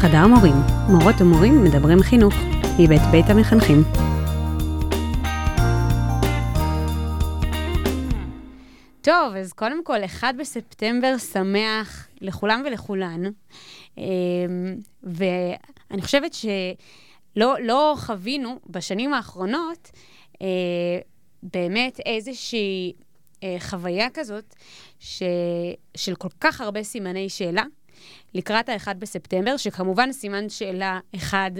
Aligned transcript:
חדר 0.00 0.26
מורים, 0.26 0.54
מורות 0.88 1.20
ומורים 1.20 1.64
מדברים 1.64 2.00
חינוך, 2.02 2.34
מבית 2.78 3.00
בית 3.12 3.24
המחנכים. 3.28 3.82
טוב, 9.00 9.34
אז 9.36 9.52
קודם 9.52 9.84
כל, 9.84 10.04
1 10.04 10.34
בספטמבר 10.38 11.18
שמח 11.18 12.08
לכולם 12.20 12.62
ולכולן. 12.66 13.22
אמ, 13.98 14.04
ואני 15.02 16.02
חושבת 16.02 16.34
שלא 16.34 17.56
לא 17.62 17.94
חווינו 17.98 18.60
בשנים 18.66 19.14
האחרונות 19.14 19.90
אה, 20.42 20.46
באמת 21.42 22.00
איזושהי 22.06 22.92
אה, 23.42 23.56
חוויה 23.60 24.10
כזאת 24.10 24.54
ש, 24.98 25.22
של 25.96 26.14
כל 26.14 26.28
כך 26.40 26.60
הרבה 26.60 26.82
סימני 26.82 27.28
שאלה. 27.28 27.64
לקראת 28.34 28.68
ה-1 28.68 28.94
בספטמבר, 28.98 29.56
שכמובן 29.56 30.12
סימן 30.12 30.48
שאלה 30.48 31.00
אחד 31.16 31.50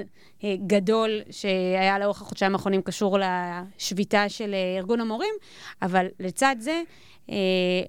אה, 0.45 0.55
גדול 0.67 1.21
שהיה 1.31 1.99
לאורך 1.99 2.23
החודשיים 2.23 2.53
האחרונים 2.53 2.83
קשור 2.83 3.19
לשביתה 3.19 4.29
של 4.29 4.55
אה, 4.55 4.79
ארגון 4.79 5.01
המורים, 5.01 5.35
אבל 5.83 6.07
לצד 6.21 6.57
זה, 6.59 6.83
אה, 7.31 7.37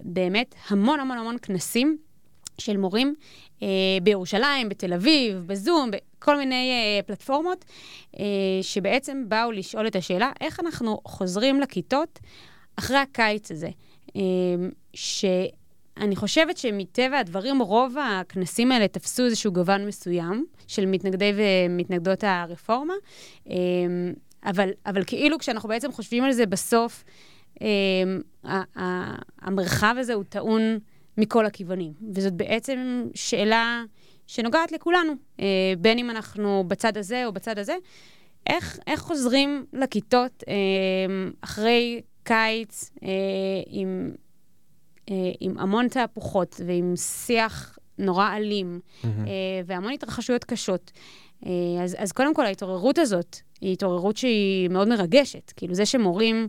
באמת 0.01 0.55
המון 0.69 0.99
המון 0.99 1.17
המון 1.17 1.37
כנסים 1.41 1.97
של 2.57 2.77
מורים 2.77 3.15
בירושלים, 4.03 4.69
בתל 4.69 4.93
אביב, 4.93 5.37
בזום, 5.45 5.91
בכל 5.91 6.37
מיני 6.37 6.71
פלטפורמות, 7.05 7.65
שבעצם 8.61 9.23
באו 9.27 9.51
לשאול 9.51 9.87
את 9.87 9.95
השאלה, 9.95 10.31
איך 10.41 10.59
אנחנו 10.59 10.99
חוזרים 11.05 11.61
לכיתות 11.61 12.19
אחרי 12.75 12.97
הקיץ 12.97 13.51
הזה? 13.51 13.69
ש... 14.93 15.25
אני 15.97 16.15
חושבת 16.15 16.57
שמטבע 16.57 17.19
הדברים, 17.19 17.61
רוב 17.61 17.95
הכנסים 17.97 18.71
האלה 18.71 18.87
תפסו 18.87 19.25
איזשהו 19.25 19.51
גוון 19.51 19.87
מסוים 19.87 20.45
של 20.67 20.85
מתנגדי 20.85 21.33
ומתנגדות 21.35 22.23
הרפורמה, 22.23 22.93
אמ, 23.47 23.53
אבל, 24.45 24.69
אבל 24.85 25.03
כאילו 25.03 25.39
כשאנחנו 25.39 25.69
בעצם 25.69 25.91
חושבים 25.91 26.23
על 26.23 26.31
זה 26.31 26.45
בסוף, 26.45 27.03
אמ, 27.61 27.67
המרחב 29.41 29.95
הזה 29.99 30.13
הוא 30.13 30.23
טעון 30.23 30.79
מכל 31.17 31.45
הכיוונים. 31.45 31.93
וזאת 32.15 32.33
בעצם 32.33 33.07
שאלה 33.13 33.83
שנוגעת 34.27 34.71
לכולנו, 34.71 35.13
אה, 35.39 35.73
בין 35.77 35.97
אם 35.97 36.09
אנחנו 36.09 36.63
בצד 36.67 36.97
הזה 36.97 37.25
או 37.25 37.31
בצד 37.33 37.59
הזה. 37.59 37.75
איך, 38.47 38.79
איך 38.87 38.99
חוזרים 38.99 39.65
לכיתות 39.73 40.43
אמ, 40.47 41.31
אחרי 41.41 42.01
קיץ 42.23 42.91
אה, 43.03 43.09
עם 43.67 44.11
עם 45.39 45.57
המון 45.57 45.87
תהפוכות 45.87 46.61
ועם 46.65 46.93
שיח 46.95 47.77
נורא 47.97 48.35
אלים, 48.35 48.79
mm-hmm. 48.83 49.07
והמון 49.65 49.93
התרחשויות 49.93 50.43
קשות. 50.43 50.91
אה, 51.45 51.83
אז, 51.83 51.95
אז 51.99 52.11
קודם 52.11 52.33
כל, 52.33 52.45
ההתעוררות 52.45 52.97
הזאת 52.97 53.37
היא 53.61 53.73
התעוררות 53.73 54.17
שהיא 54.17 54.69
מאוד 54.69 54.87
מרגשת. 54.87 55.53
כאילו, 55.55 55.73
זה 55.75 55.85
שמורים 55.85 56.47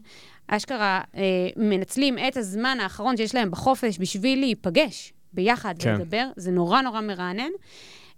אשכרה 0.48 1.00
אה, 1.16 1.22
מנצלים 1.56 2.18
את 2.28 2.36
הזמן 2.36 2.78
האחרון 2.80 3.16
שיש 3.16 3.34
להם 3.34 3.50
בחופש 3.50 3.98
בשביל 3.98 4.40
להיפגש 4.40 5.12
ביחד 5.32 5.74
כן. 5.78 5.94
ולדבר, 5.94 6.28
זה 6.36 6.50
נורא 6.50 6.80
נורא 6.80 7.00
מרענן. 7.00 7.50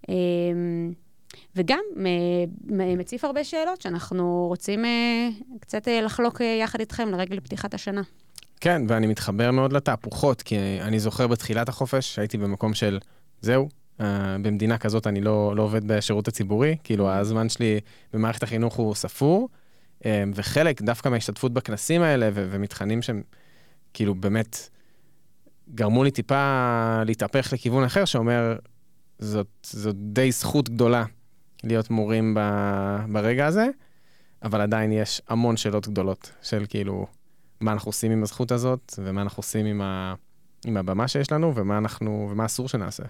אה, 0.09 0.15
וגם 1.57 1.81
מציף 2.99 3.25
הרבה 3.25 3.45
שאלות 3.45 3.81
שאנחנו 3.81 4.47
רוצים 4.49 4.85
אה, 4.85 5.29
קצת 5.61 5.89
לחלוק 6.03 6.41
יחד 6.61 6.81
איתכם 6.81 7.09
לרגל 7.09 7.41
פתיחת 7.41 7.75
השנה. 7.75 8.03
כן, 8.65 8.83
ואני 8.89 9.07
מתחבר 9.07 9.51
מאוד 9.51 9.73
לתהפוכות, 9.73 10.43
כי 10.43 10.57
אני 10.81 11.01
זוכר 11.01 11.27
בתחילת 11.27 11.69
החופש, 11.69 12.19
הייתי 12.19 12.39
במקום 12.39 12.75
של, 12.75 12.99
זהו, 13.41 13.69
uh, 13.99 14.03
במדינה 14.43 14.79
כזאת 14.79 15.07
אני 15.07 15.21
לא, 15.21 15.57
לא 15.57 15.63
עובד 15.63 15.85
בשירות 15.87 16.29
הציבורי, 16.29 16.77
כאילו 16.85 17.11
הזמן 17.11 17.49
שלי 17.49 17.81
במערכת 18.13 18.43
החינוך 18.43 18.75
הוא 18.75 18.95
ספור, 18.95 19.49
uh, 20.01 20.07
וחלק 20.35 20.83
דווקא 20.83 21.09
מההשתתפות 21.09 21.53
בכנסים 21.53 22.03
האלה 22.03 22.29
ו- 22.35 22.49
ומתכנים 22.51 23.03
שהם 23.03 23.23
כאילו 23.95 24.15
באמת 24.15 24.69
גרמו 25.75 26.05
לי 26.05 26.11
טיפה 26.11 27.03
להתהפך 27.07 27.53
לכיוון 27.53 27.85
אחר, 27.85 28.05
שאומר, 28.05 28.57
זאת, 29.19 29.49
זאת 29.63 29.97
די 29.99 30.33
זכות 30.33 30.69
גדולה 30.69 31.05
להיות 31.65 31.91
מורים 31.91 32.35
ב- 32.39 33.05
ברגע 33.13 33.47
הזה, 33.47 33.67
אבל 34.43 34.61
עדיין 34.61 34.93
יש 34.93 35.23
המון 35.29 35.57
שאלות 35.57 35.89
גדולות 35.89 36.33
של 36.43 36.65
כאילו... 36.69 37.07
מה 37.61 37.73
אנחנו 37.73 37.89
עושים 37.89 38.13
עם 38.13 38.23
הזכות 38.23 38.53
הזאת, 38.53 38.95
ומה 38.99 39.23
אנחנו 39.23 39.41
עושים 39.41 39.67
עם, 39.67 39.81
ה, 39.81 40.15
עם 40.67 40.77
הבמה 40.77 41.09
שיש 41.09 41.33
לנו, 41.33 41.55
ומה, 41.55 41.79
אנחנו, 41.79 42.29
ומה 42.31 42.47
אסור 42.47 42.69
שנעשה. 42.69 43.03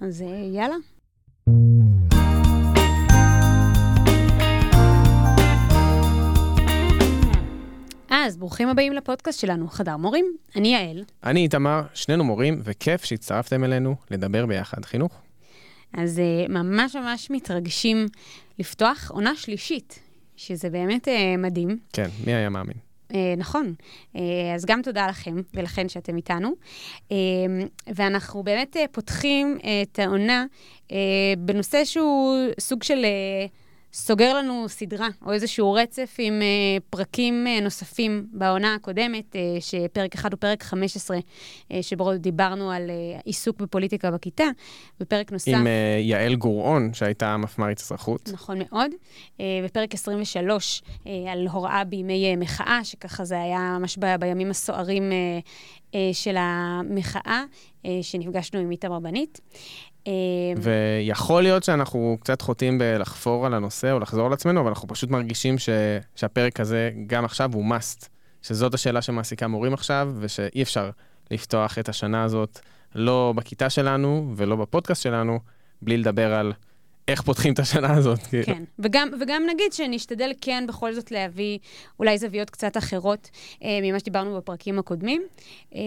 אז 0.00 0.22
אה, 0.22 0.28
יאללה. 0.52 0.76
אז 8.10 8.36
ברוכים 8.36 8.68
הבאים 8.68 8.92
לפודקאסט 8.92 9.40
שלנו, 9.40 9.68
חדר 9.68 9.96
מורים. 9.96 10.36
אני 10.56 10.68
יעל. 10.68 11.04
אני 11.24 11.42
איתמר, 11.42 11.82
שנינו 11.94 12.24
מורים, 12.24 12.60
וכיף 12.64 13.04
שהצטרפתם 13.04 13.64
אלינו 13.64 13.96
לדבר 14.10 14.46
ביחד 14.46 14.84
חינוך. 14.84 15.20
אז 15.92 16.18
אה, 16.18 16.48
ממש 16.48 16.96
ממש 16.96 17.30
מתרגשים 17.30 18.06
לפתוח 18.58 19.10
עונה 19.10 19.36
שלישית, 19.36 19.98
שזה 20.36 20.70
באמת 20.70 21.08
אה, 21.08 21.36
מדהים. 21.38 21.78
כן, 21.92 22.08
מי 22.26 22.34
היה 22.34 22.48
מאמין? 22.48 22.89
אה, 23.14 23.34
נכון. 23.36 23.74
אה, 24.16 24.54
אז 24.54 24.64
גם 24.64 24.82
תודה 24.82 25.06
לכם 25.06 25.36
ולכן 25.54 25.88
שאתם 25.88 26.16
איתנו. 26.16 26.52
אה, 27.12 27.16
ואנחנו 27.86 28.42
באמת 28.42 28.76
פותחים 28.92 29.58
את 29.82 29.98
העונה 29.98 30.44
בנושא 31.38 31.84
שהוא 31.84 32.36
סוג 32.60 32.82
של... 32.82 33.06
אה, 33.90 33.94
סוגר 33.94 34.34
לנו 34.34 34.68
סדרה 34.68 35.08
או 35.26 35.32
איזשהו 35.32 35.72
רצף 35.72 36.16
עם 36.18 36.40
uh, 36.40 36.82
פרקים 36.90 37.46
uh, 37.46 37.62
נוספים 37.62 38.26
בעונה 38.32 38.74
הקודמת, 38.74 39.24
uh, 39.36 39.38
שפרק 39.60 40.14
1 40.14 40.32
הוא 40.32 40.38
פרק 40.40 40.62
15, 40.62 41.18
uh, 41.18 41.74
שבו 41.82 42.16
דיברנו 42.16 42.70
על 42.70 42.90
uh, 42.90 43.22
עיסוק 43.24 43.60
בפוליטיקה 43.60 44.10
בכיתה, 44.10 44.44
ופרק 45.00 45.32
נוסף... 45.32 45.52
עם 45.52 45.66
uh, 45.66 46.00
יעל 46.00 46.34
גוראון, 46.36 46.94
שהייתה 46.94 47.36
מפמ"רית 47.36 47.80
אזרחות. 47.80 48.30
נכון 48.32 48.58
מאוד. 48.58 48.90
Uh, 49.38 49.40
ופרק 49.64 49.94
23 49.94 50.82
uh, 50.86 51.08
על 51.32 51.46
הוראה 51.46 51.84
בימי 51.84 52.34
uh, 52.34 52.40
מחאה, 52.40 52.80
שככה 52.84 53.24
זה 53.24 53.42
היה 53.42 53.76
ממש 53.78 53.98
ב- 54.00 54.16
בימים 54.20 54.50
הסוערים 54.50 55.10
uh, 55.10 55.48
של 56.12 56.36
המחאה, 56.38 57.44
uh, 57.82 57.88
שנפגשנו 58.02 58.60
עם 58.60 58.70
איתמר 58.70 58.98
בנית. 58.98 59.40
אמ, 60.06 60.12
ויכול 60.56 61.42
להיות 61.42 61.64
שאנחנו 61.64 62.16
קצת 62.20 62.42
חוטאים 62.42 62.78
בלחפור 62.78 63.46
על 63.46 63.54
הנושא 63.54 63.92
או 63.92 63.98
לחזור 63.98 64.26
על 64.26 64.32
עצמנו, 64.32 64.60
אבל 64.60 64.68
אנחנו 64.68 64.88
פשוט 64.88 65.10
מרגישים 65.10 65.58
ש... 65.58 65.68
שהפרק 66.16 66.60
הזה, 66.60 66.90
גם 67.06 67.24
עכשיו, 67.24 67.50
הוא 67.54 67.64
must. 67.74 68.08
שזאת 68.42 68.74
השאלה 68.74 69.02
שמעסיקה 69.02 69.46
מורים 69.46 69.74
עכשיו, 69.74 70.12
ושאי 70.20 70.62
אפשר 70.62 70.90
לפתוח 71.30 71.78
את 71.78 71.88
השנה 71.88 72.24
הזאת, 72.24 72.60
לא 72.94 73.32
בכיתה 73.36 73.70
שלנו 73.70 74.32
ולא 74.36 74.56
בפודקאסט 74.56 75.02
שלנו, 75.02 75.38
בלי 75.82 75.96
לדבר 75.96 76.34
על 76.34 76.52
איך 77.08 77.22
פותחים 77.22 77.52
את 77.52 77.58
השנה 77.58 77.94
הזאת. 77.94 78.18
כאילו. 78.18 78.44
כן, 78.44 78.62
וגם, 78.78 79.08
וגם 79.20 79.42
נגיד 79.50 79.72
שנשתדל 79.72 80.32
כן 80.40 80.64
בכל 80.68 80.92
זאת 80.92 81.10
להביא 81.10 81.58
אולי 81.98 82.18
זוויות 82.18 82.50
קצת 82.50 82.76
אחרות 82.76 83.30
אה, 83.64 83.78
ממה 83.82 83.98
שדיברנו 83.98 84.36
בפרקים 84.36 84.78
הקודמים. 84.78 85.22
אה, 85.74 85.80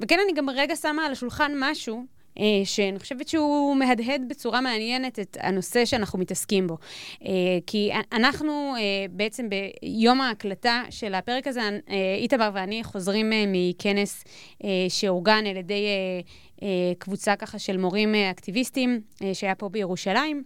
וכן, 0.00 0.18
אני 0.24 0.32
גם 0.32 0.50
רגע 0.50 0.76
שמה 0.76 1.06
על 1.06 1.12
השולחן 1.12 1.52
משהו. 1.56 2.04
אה, 2.38 2.44
שאני 2.64 2.98
חושבת 2.98 3.28
שהוא 3.28 3.76
מהדהד 3.76 4.22
בצורה 4.28 4.60
מעניינת 4.60 5.18
את 5.18 5.36
הנושא 5.40 5.84
שאנחנו 5.84 6.18
מתעסקים 6.18 6.66
בו. 6.66 6.76
אה, 7.24 7.30
כי 7.66 7.90
אנחנו 8.12 8.74
אה, 8.76 9.06
בעצם 9.10 9.48
ביום 9.48 10.20
ההקלטה 10.20 10.82
של 10.90 11.14
הפרק 11.14 11.46
הזה, 11.46 11.60
איתמר 12.18 12.50
ואני 12.54 12.84
חוזרים 12.84 13.32
מכנס 13.46 14.24
שאורגן 14.88 15.46
על 15.46 15.56
ידי 15.56 15.86
קבוצה 16.98 17.36
ככה 17.36 17.58
של 17.58 17.76
מורים 17.76 18.14
אקטיביסטים 18.14 19.00
שהיה 19.32 19.54
פה 19.54 19.68
בירושלים, 19.68 20.42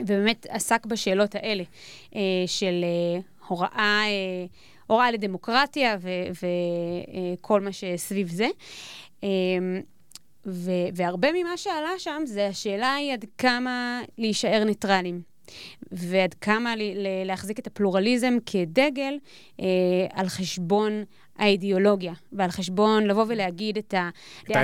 ובאמת 0.00 0.46
עסק 0.50 0.86
בשאלות 0.86 1.34
האלה 1.34 1.64
של 2.46 2.84
הוראה... 3.48 4.02
הוראה 4.86 5.10
לדמוקרטיה 5.10 5.96
וכל 7.40 7.60
מה 7.60 7.72
שסביב 7.72 8.28
זה. 8.28 8.48
ו- 10.46 10.70
והרבה 10.94 11.28
ממה 11.32 11.56
שעלה 11.56 11.90
שם 11.98 12.22
זה 12.24 12.46
השאלה 12.46 12.94
היא 12.94 13.12
עד 13.12 13.24
כמה 13.38 14.00
להישאר 14.18 14.64
ניטרלים. 14.64 15.34
ועד 15.92 16.34
כמה 16.34 16.76
ל- 16.76 17.24
להחזיק 17.26 17.58
את 17.58 17.66
הפלורליזם 17.66 18.34
כדגל 18.46 19.14
אה, 19.60 19.64
על 20.12 20.28
חשבון 20.28 21.04
האידיאולוגיה, 21.38 22.12
ועל 22.32 22.50
חשבון 22.50 23.04
לבוא 23.06 23.24
ולהגיד 23.28 23.78
את 23.78 23.94
הדעה 23.96 24.10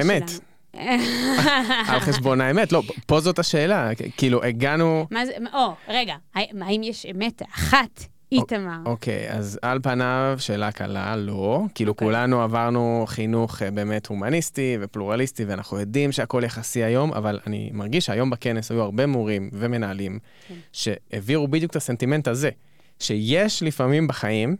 שלנו. 0.02 0.16
את 0.16 0.22
האמת. 0.22 0.30
על 1.92 2.00
חשבון 2.00 2.40
האמת, 2.40 2.72
לא, 2.72 2.82
פה 3.06 3.20
זאת 3.20 3.38
השאלה, 3.38 3.90
כאילו 4.16 4.44
הגענו... 4.44 5.06
מה 5.10 5.26
זה, 5.26 5.32
או, 5.54 5.74
רגע, 5.88 6.14
האם 6.34 6.82
יש 6.82 7.06
אמת 7.06 7.42
אחת 7.54 8.00
איתמר. 8.32 8.78
אוקיי, 8.84 9.30
אז 9.30 9.58
על 9.62 9.78
פניו, 9.82 10.36
שאלה 10.38 10.72
קלה, 10.72 11.16
לא. 11.16 11.62
כאילו, 11.74 11.90
אוקיי. 11.92 12.06
כולנו 12.06 12.42
עברנו 12.42 13.04
חינוך 13.08 13.62
אה, 13.62 13.70
באמת 13.70 14.06
הומניסטי 14.06 14.78
ופלורליסטי, 14.80 15.44
ואנחנו 15.44 15.80
יודעים 15.80 16.12
שהכל 16.12 16.42
יחסי 16.44 16.84
היום, 16.84 17.12
אבל 17.12 17.40
אני 17.46 17.70
מרגיש 17.72 18.06
שהיום 18.06 18.30
בכנס 18.30 18.70
היו 18.70 18.82
הרבה 18.82 19.06
מורים 19.06 19.50
ומנהלים 19.52 20.18
כן. 20.48 20.54
שהעבירו 20.72 21.48
בדיוק 21.48 21.70
את 21.70 21.76
הסנטימנט 21.76 22.28
הזה, 22.28 22.50
שיש 22.98 23.62
לפעמים 23.62 24.08
בחיים 24.08 24.56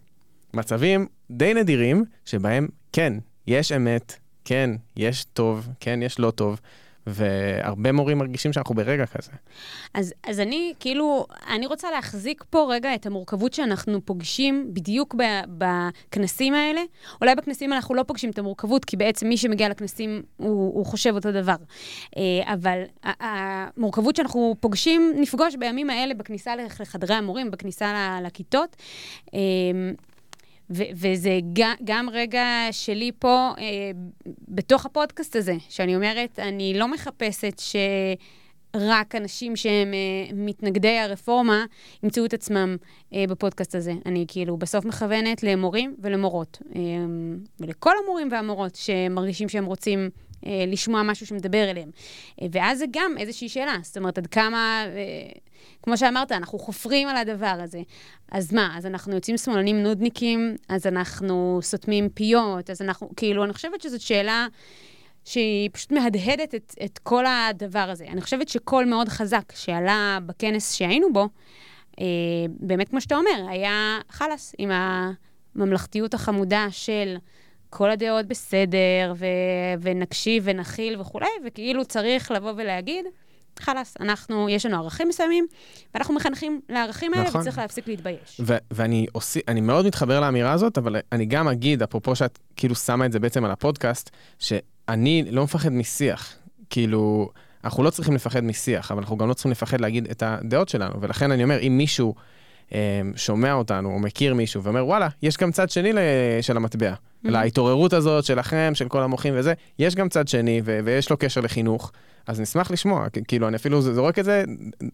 מצבים 0.55 1.07
די 1.31 1.55
נדירים 1.55 2.05
שבהם, 2.25 2.69
כן, 2.93 3.13
יש 3.47 3.73
אמת, 3.73 4.15
כן, 4.45 4.71
יש 4.97 5.25
טוב, 5.25 5.69
כן, 5.81 6.01
יש 6.03 6.19
לא 6.19 6.31
טוב, 6.31 6.61
והרבה 7.06 7.93
מורים 7.93 8.19
מרגישים 8.19 8.52
שאנחנו 8.52 8.75
ברגע 8.75 9.06
כזה. 9.06 9.31
אז, 9.94 10.14
אז 10.26 10.41
אני, 10.41 10.73
כאילו, 10.81 11.26
אני 11.55 11.67
רוצה 11.67 11.91
להחזיק 11.91 12.44
פה 12.50 12.67
רגע 12.70 12.94
את 12.94 13.06
המורכבות 13.06 13.52
שאנחנו 13.52 14.00
פוגשים 14.05 14.70
בדיוק 14.73 15.14
ב, 15.19 15.23
בכנסים 15.58 16.55
האלה. 16.55 16.81
אולי 17.20 17.35
בכנסים 17.35 17.73
אנחנו 17.73 17.94
לא 17.94 18.02
פוגשים 18.02 18.31
את 18.31 18.38
המורכבות, 18.38 18.85
כי 18.85 18.97
בעצם 18.97 19.29
מי 19.29 19.37
שמגיע 19.37 19.69
לכנסים, 19.69 20.23
הוא, 20.37 20.75
הוא 20.75 20.87
חושב 20.87 21.14
אותו 21.14 21.32
דבר. 21.32 21.56
אה, 22.17 22.52
אבל 22.55 22.82
המורכבות 23.05 24.17
שאנחנו 24.17 24.56
פוגשים, 24.61 25.12
נפגוש 25.17 25.56
בימים 25.56 25.91
האלה 25.91 26.14
בכניסה 26.14 26.56
לח- 26.56 26.81
לחדרי 26.81 27.14
המורים, 27.14 27.50
בכניסה 27.50 28.19
לכיתות. 28.23 28.76
וזה 30.71 31.39
גם, 31.53 31.75
גם 31.85 32.09
רגע 32.13 32.45
שלי 32.71 33.11
פה, 33.19 33.51
אה, 33.59 33.65
בתוך 34.49 34.87
הפודקאסט 34.87 35.37
הזה, 35.37 35.55
שאני 35.69 35.97
אומרת, 35.97 36.39
אני 36.39 36.75
לא 36.77 36.89
מחפשת 36.89 37.61
שרק 38.75 39.15
אנשים 39.15 39.57
שהם 39.57 39.95
אה, 39.95 40.35
מתנגדי 40.35 40.99
הרפורמה 40.99 41.65
ימצאו 42.03 42.25
את 42.25 42.35
עצמם 42.35 42.77
אה, 43.15 43.25
בפודקאסט 43.29 43.75
הזה. 43.75 43.93
אני 44.07 44.25
כאילו 44.29 44.57
בסוף 44.57 44.85
מכוונת 44.85 45.43
למורים 45.43 45.97
ולמורות, 45.99 46.59
אה, 46.77 46.81
ולכל 47.61 47.93
המורים 48.05 48.29
והמורות 48.31 48.75
שמרגישים 48.75 49.49
שהם 49.49 49.65
רוצים 49.65 50.11
לשמוע 50.47 51.03
משהו 51.03 51.27
שמדבר 51.27 51.71
אליהם. 51.71 51.91
אה, 52.43 52.47
ואז 52.53 52.79
זה 52.79 52.85
גם 52.91 53.15
איזושהי 53.19 53.49
שאלה, 53.49 53.77
זאת 53.83 53.97
אומרת, 53.97 54.19
עד 54.19 54.27
כמה, 54.27 54.85
אה, 54.87 55.41
כמו 55.83 55.97
שאמרת, 55.97 56.33
אנחנו 56.33 56.59
חופרים 56.59 57.09
על 57.09 57.17
הדבר 57.17 57.57
הזה. 57.63 57.83
אז 58.33 58.53
מה, 58.53 58.75
אז 58.79 58.87
אנחנו 58.87 59.15
יוצאים 59.15 59.37
שמאלנים 59.37 59.83
נודניקים, 59.83 60.57
אז 60.69 60.87
אנחנו 60.87 61.59
סותמים 61.63 62.09
פיות, 62.09 62.71
אז 62.71 62.83
אנחנו, 62.83 63.11
כאילו, 63.17 63.45
אני 63.45 63.53
חושבת 63.53 63.81
שזאת 63.81 64.01
שאלה 64.01 64.47
שהיא 65.25 65.71
פשוט 65.73 65.93
מהדהדת 65.93 66.55
את, 66.55 66.75
את 66.85 66.99
כל 66.99 67.25
הדבר 67.27 67.91
הזה. 67.91 68.05
אני 68.09 68.21
חושבת 68.21 68.49
שקול 68.49 68.85
מאוד 68.85 69.09
חזק 69.09 69.53
שעלה 69.55 70.19
בכנס 70.27 70.75
שהיינו 70.75 71.13
בו, 71.13 71.29
אה, 72.01 72.05
באמת, 72.49 72.89
כמו 72.89 73.01
שאתה 73.01 73.17
אומר, 73.17 73.47
היה 73.49 73.99
חלאס 74.09 74.55
עם 74.59 74.71
הממלכתיות 75.55 76.15
החמודה 76.15 76.67
של 76.71 77.17
כל 77.71 77.91
הדעות 77.91 78.27
בסדר, 78.27 79.13
ו- 79.17 79.27
ונקשיב 79.81 80.43
ונכיל 80.47 81.01
וכולי, 81.01 81.27
וכאילו 81.47 81.85
צריך 81.85 82.31
לבוא 82.31 82.53
ולהגיד, 82.57 83.05
חלאס, 83.59 83.97
אנחנו, 84.01 84.49
יש 84.49 84.67
לנו 84.67 84.77
ערכים 84.77 85.09
מסוימים, 85.09 85.47
ואנחנו 85.95 86.15
מחנכים 86.15 86.61
לערכים 86.69 87.15
האלה, 87.15 87.29
נכון. 87.29 87.41
וצריך 87.41 87.59
להפסיק 87.59 87.89
להתבייש. 87.89 88.41
ו- 88.45 88.57
ואני 88.71 89.07
עושה, 89.13 89.41
אני 89.49 89.61
מאוד 89.61 89.87
מתחבר 89.87 90.21
לאמירה 90.21 90.53
הזאת, 90.53 90.79
אבל 90.79 90.97
אני 91.13 91.27
גם 91.27 91.49
אגיד, 91.49 91.83
אפרופו 91.83 92.17
שאת 92.17 92.39
כאילו 92.57 92.75
שמה 92.75 93.07
את 93.07 93.13
זה 93.13 93.19
בעצם 93.19 93.45
על 93.45 93.51
הפודקאסט, 93.51 94.11
שאני 94.39 95.25
לא 95.31 95.45
מפחד 95.45 95.73
משיח. 95.73 96.37
כאילו, 96.71 97.31
אנחנו 97.65 97.83
לא 97.83 97.91
צריכים 97.91 98.15
לפחד 98.15 98.45
משיח, 98.45 98.91
אבל 98.91 99.01
אנחנו 99.01 99.17
גם 99.17 99.29
לא 99.29 99.35
צריכים 99.35 99.53
לפחד 99.53 99.81
להגיד 99.81 100.09
את 100.11 100.23
הדעות 100.23 100.69
שלנו. 100.69 101.01
ולכן 101.01 101.31
אני 101.31 101.43
אומר, 101.45 101.59
אם 101.61 101.79
מישהו 101.79 102.15
שומע 103.17 103.53
אותנו, 103.53 103.95
או 103.95 103.99
מכיר 103.99 104.35
מישהו, 104.35 104.63
ואומר, 104.63 104.87
וואלה, 104.87 105.09
יש 105.23 105.37
גם 105.37 105.53
צד 105.53 105.71
שני 105.71 105.93
של 106.41 106.57
המטבע. 106.57 106.93
Mhm. 107.25 107.31
להתעוררות 107.31 107.93
הזאת 107.93 108.25
שלכם, 108.25 108.73
של 108.75 108.89
כל 108.89 109.03
המוחים 109.03 109.35
וזה, 109.37 109.55
יש 109.79 109.95
גם 109.95 110.09
צד 110.09 110.29
שני, 110.29 110.61
ו- 110.65 110.81
ויש 110.85 111.11
לו 111.11 111.17
קשר 111.17 111.41
לחינוך. 111.41 111.93
אז 112.27 112.41
נשמח 112.41 112.71
לשמוע, 112.71 113.07
כאילו, 113.29 113.49
אני 113.49 113.57
אפילו 113.57 113.83
זורק 113.83 114.19
את 114.19 114.25
זה, 114.25 114.45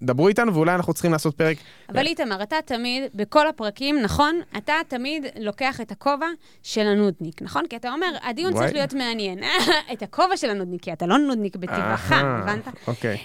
דברו 0.03 0.29
איתנו, 0.29 0.55
ואולי 0.55 0.75
אנחנו 0.75 0.93
צריכים 0.93 1.13
לעשות 1.13 1.35
פרק 1.35 1.57
אבל 1.89 2.07
איתמר, 2.07 2.43
אתה 2.43 2.57
תמיד, 2.65 3.03
בכל 3.15 3.49
הפרקים, 3.49 4.03
נכון? 4.03 4.41
אתה 4.57 4.75
תמיד 4.89 5.27
לוקח 5.41 5.81
את 5.81 5.91
הכובע 5.91 6.27
של 6.63 6.87
הנודניק, 6.87 7.43
נכון? 7.43 7.63
כי 7.71 7.77
אתה 7.77 7.93
אומר, 7.93 8.07
הדיון 8.23 8.53
וואי. 8.53 8.65
צריך 8.65 8.75
להיות 8.75 8.95
מעניין. 8.95 9.39
את 9.93 10.03
הכובע 10.03 10.37
של 10.37 10.51
הנודניק, 10.51 10.83
כי 10.83 10.93
אתה 10.93 11.07
לא 11.07 11.19
נודניק 11.19 11.57
בטבעך, 11.57 12.13
הבנת? 12.13 12.69
אוקיי. 12.87 13.19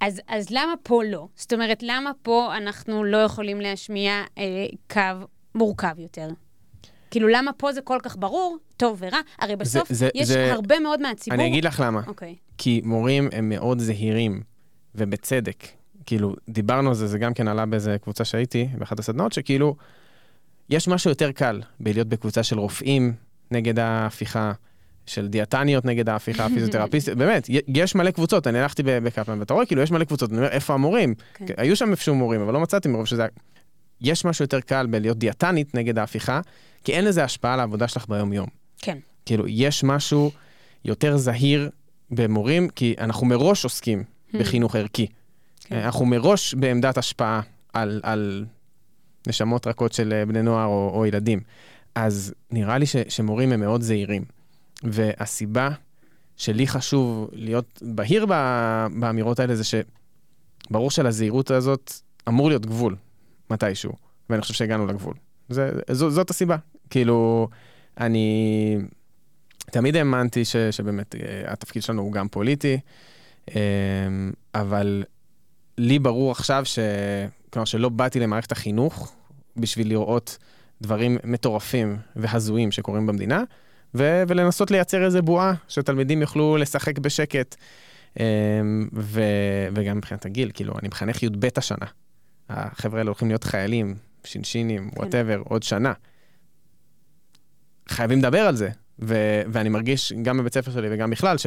אז, 0.00 0.20
אז 0.28 0.50
למה 0.50 0.74
פה 0.82 1.02
לא? 1.04 1.28
זאת 1.36 1.52
אומרת, 1.52 1.82
למה 1.82 2.10
פה 2.22 2.52
אנחנו 2.56 3.04
לא 3.04 3.16
יכולים 3.16 3.60
להשמיע 3.60 4.22
אה, 4.38 4.44
קו 4.90 5.26
מורכב 5.54 5.94
יותר? 5.98 6.28
כאילו, 7.10 7.28
למה 7.28 7.52
פה 7.52 7.72
זה 7.72 7.80
כל 7.80 7.98
כך 8.02 8.16
ברור, 8.18 8.56
טוב 8.76 8.98
ורע? 9.02 9.18
הרי 9.38 9.56
בסוף 9.56 9.92
זה- 9.92 10.08
יש 10.14 10.28
זה- 10.28 10.52
הרבה 10.52 10.78
מאוד 10.80 11.00
מהציבור... 11.02 11.38
אני 11.40 11.48
אגיד 11.48 11.64
לך 11.64 11.82
למה. 11.84 12.00
אוקיי. 12.06 12.34
כי 12.58 12.80
מורים 12.84 13.28
הם 13.32 13.48
מאוד 13.48 13.78
זהירים, 13.78 14.42
ובצדק. 14.94 15.64
כאילו, 16.06 16.34
דיברנו 16.48 16.88
על 16.88 16.94
זה, 16.94 17.06
זה 17.06 17.18
גם 17.18 17.34
כן 17.34 17.48
עלה 17.48 17.66
באיזה 17.66 17.96
קבוצה 18.02 18.24
שהייתי, 18.24 18.68
באחת 18.78 18.98
הסדנאות, 18.98 19.32
שכאילו, 19.32 19.76
יש 20.70 20.88
משהו 20.88 21.10
יותר 21.10 21.32
קל 21.32 21.62
בלהיות 21.80 22.08
בקבוצה 22.08 22.42
של 22.42 22.58
רופאים 22.58 23.12
נגד 23.50 23.78
ההפיכה, 23.78 24.52
של 25.06 25.28
דיאטניות 25.28 25.84
נגד 25.84 26.08
ההפיכה, 26.08 26.48
פיזיותרפיסטית, 26.48 27.16
באמת, 27.18 27.46
יש 27.68 27.94
מלא 27.94 28.10
קבוצות, 28.10 28.46
אני 28.46 28.58
הלכתי 28.58 28.82
בקפלן, 28.86 29.38
ואתה 29.38 29.54
רואה, 29.54 29.66
כאילו, 29.66 29.82
יש 29.82 29.90
מלא 29.90 30.04
קבוצות, 30.04 30.30
אני 30.30 30.38
אומר, 30.38 30.48
איפה 30.48 30.74
המורים? 30.74 31.14
כן. 31.34 31.54
היו 31.56 31.76
שם 31.76 31.90
איפשהו 31.90 32.14
מורים, 32.14 32.40
אבל 32.40 32.52
לא 32.52 32.60
מצאתי 32.60 32.88
מרוב 32.88 33.06
שזה... 33.06 33.26
יש 34.00 34.24
משהו 34.24 34.42
יותר 34.42 34.60
קל 34.60 34.86
בלהיות 34.86 35.18
דיאטנית 35.18 35.74
נגד 35.74 35.98
ההפיכה, 35.98 36.40
כי 36.84 36.92
אין 36.92 37.04
לזה 37.04 37.24
השפעה 37.24 37.54
על 37.54 37.60
העבודה 37.60 37.88
שלך 37.88 38.08
ביום-יום. 38.08 38.46
כן. 38.78 38.98
כאילו, 39.26 39.44
יש 39.48 39.84
משהו 39.84 40.30
יותר 40.84 41.16
זהיר 41.16 41.70
במורים, 42.10 42.68
כי 42.68 42.94
אנחנו 42.98 43.26
מראש 43.26 43.64
עוסקים 43.64 44.04
בחינוך 44.34 44.76
ערכי. 44.76 45.06
כן. 45.60 45.76
אנחנו 45.76 46.06
מראש 46.06 46.54
בעמדת 46.54 46.98
השפעה 46.98 47.40
על, 47.72 48.00
על 48.02 48.44
נשמות 49.26 49.66
רכות 49.66 49.92
של 49.92 50.12
אה, 50.12 50.26
בני 50.26 50.42
נוער 50.42 50.66
או, 50.66 50.90
או 50.94 51.06
ילדים. 51.06 51.40
אז 51.94 52.34
נראה 52.50 52.78
לי 52.78 52.86
ש, 52.86 52.96
שמורים 53.08 53.52
הם 53.52 53.60
מאוד 53.60 53.82
זהירים. 53.82 54.24
והסיבה 54.82 55.68
שלי 56.36 56.66
חשוב 56.66 57.28
להיות 57.32 57.82
בהיר 57.82 58.26
ב- 58.28 58.86
באמירות 59.00 59.40
האלה 59.40 59.56
זה 59.56 59.62
שברור 59.64 60.90
שלזהירות 60.90 61.50
הזאת 61.50 61.92
אמור 62.28 62.48
להיות 62.48 62.66
גבול 62.66 62.96
מתישהו, 63.50 63.92
ואני 64.30 64.42
חושב 64.42 64.54
שהגענו 64.54 64.86
לגבול. 64.86 65.14
זה, 65.48 65.70
זו, 65.90 66.10
זאת 66.10 66.30
הסיבה. 66.30 66.56
כאילו, 66.90 67.48
אני 68.00 68.76
תמיד 69.70 69.96
האמנתי 69.96 70.44
ש, 70.44 70.56
שבאמת 70.56 71.14
אה, 71.14 71.52
התפקיד 71.52 71.82
שלנו 71.82 72.02
הוא 72.02 72.12
גם 72.12 72.28
פוליטי, 72.28 72.78
אה, 73.50 73.56
אבל 74.54 75.04
לי 75.78 75.98
ברור 75.98 76.30
עכשיו 76.30 76.64
ש... 76.64 76.78
כלומר, 77.50 77.64
שלא 77.64 77.88
באתי 77.88 78.20
למערכת 78.20 78.52
החינוך 78.52 79.12
בשביל 79.56 79.88
לראות 79.88 80.38
דברים 80.82 81.18
מטורפים 81.24 81.96
והזויים 82.16 82.72
שקורים 82.72 83.06
במדינה, 83.06 83.42
ו- 83.96 84.22
ולנסות 84.28 84.70
לייצר 84.70 85.04
איזה 85.04 85.22
בועה 85.22 85.54
שתלמידים 85.68 86.20
יוכלו 86.20 86.56
לשחק 86.56 86.98
בשקט. 86.98 87.56
אה, 88.20 88.24
ו- 88.94 89.20
וגם 89.74 89.96
מבחינת 89.96 90.26
הגיל, 90.26 90.50
כאילו, 90.54 90.74
אני 90.78 90.88
מחנך 90.88 91.22
י"ב 91.22 91.46
השנה. 91.56 91.86
החבר'ה 92.48 92.98
האלה 92.98 93.10
הולכים 93.10 93.28
להיות 93.28 93.44
חיילים, 93.44 93.94
שינשינים, 94.24 94.90
כן. 94.90 94.98
וואטאבר, 95.00 95.42
עוד 95.44 95.62
שנה. 95.62 95.92
חייבים 97.88 98.18
לדבר 98.18 98.40
על 98.40 98.56
זה. 98.56 98.68
ו- 98.98 99.42
ואני 99.52 99.68
מרגיש 99.68 100.12
גם 100.22 100.38
בבית 100.38 100.54
ספר 100.54 100.70
שלי 100.72 100.88
וגם 100.90 101.10
בכלל, 101.10 101.38
ש- 101.38 101.46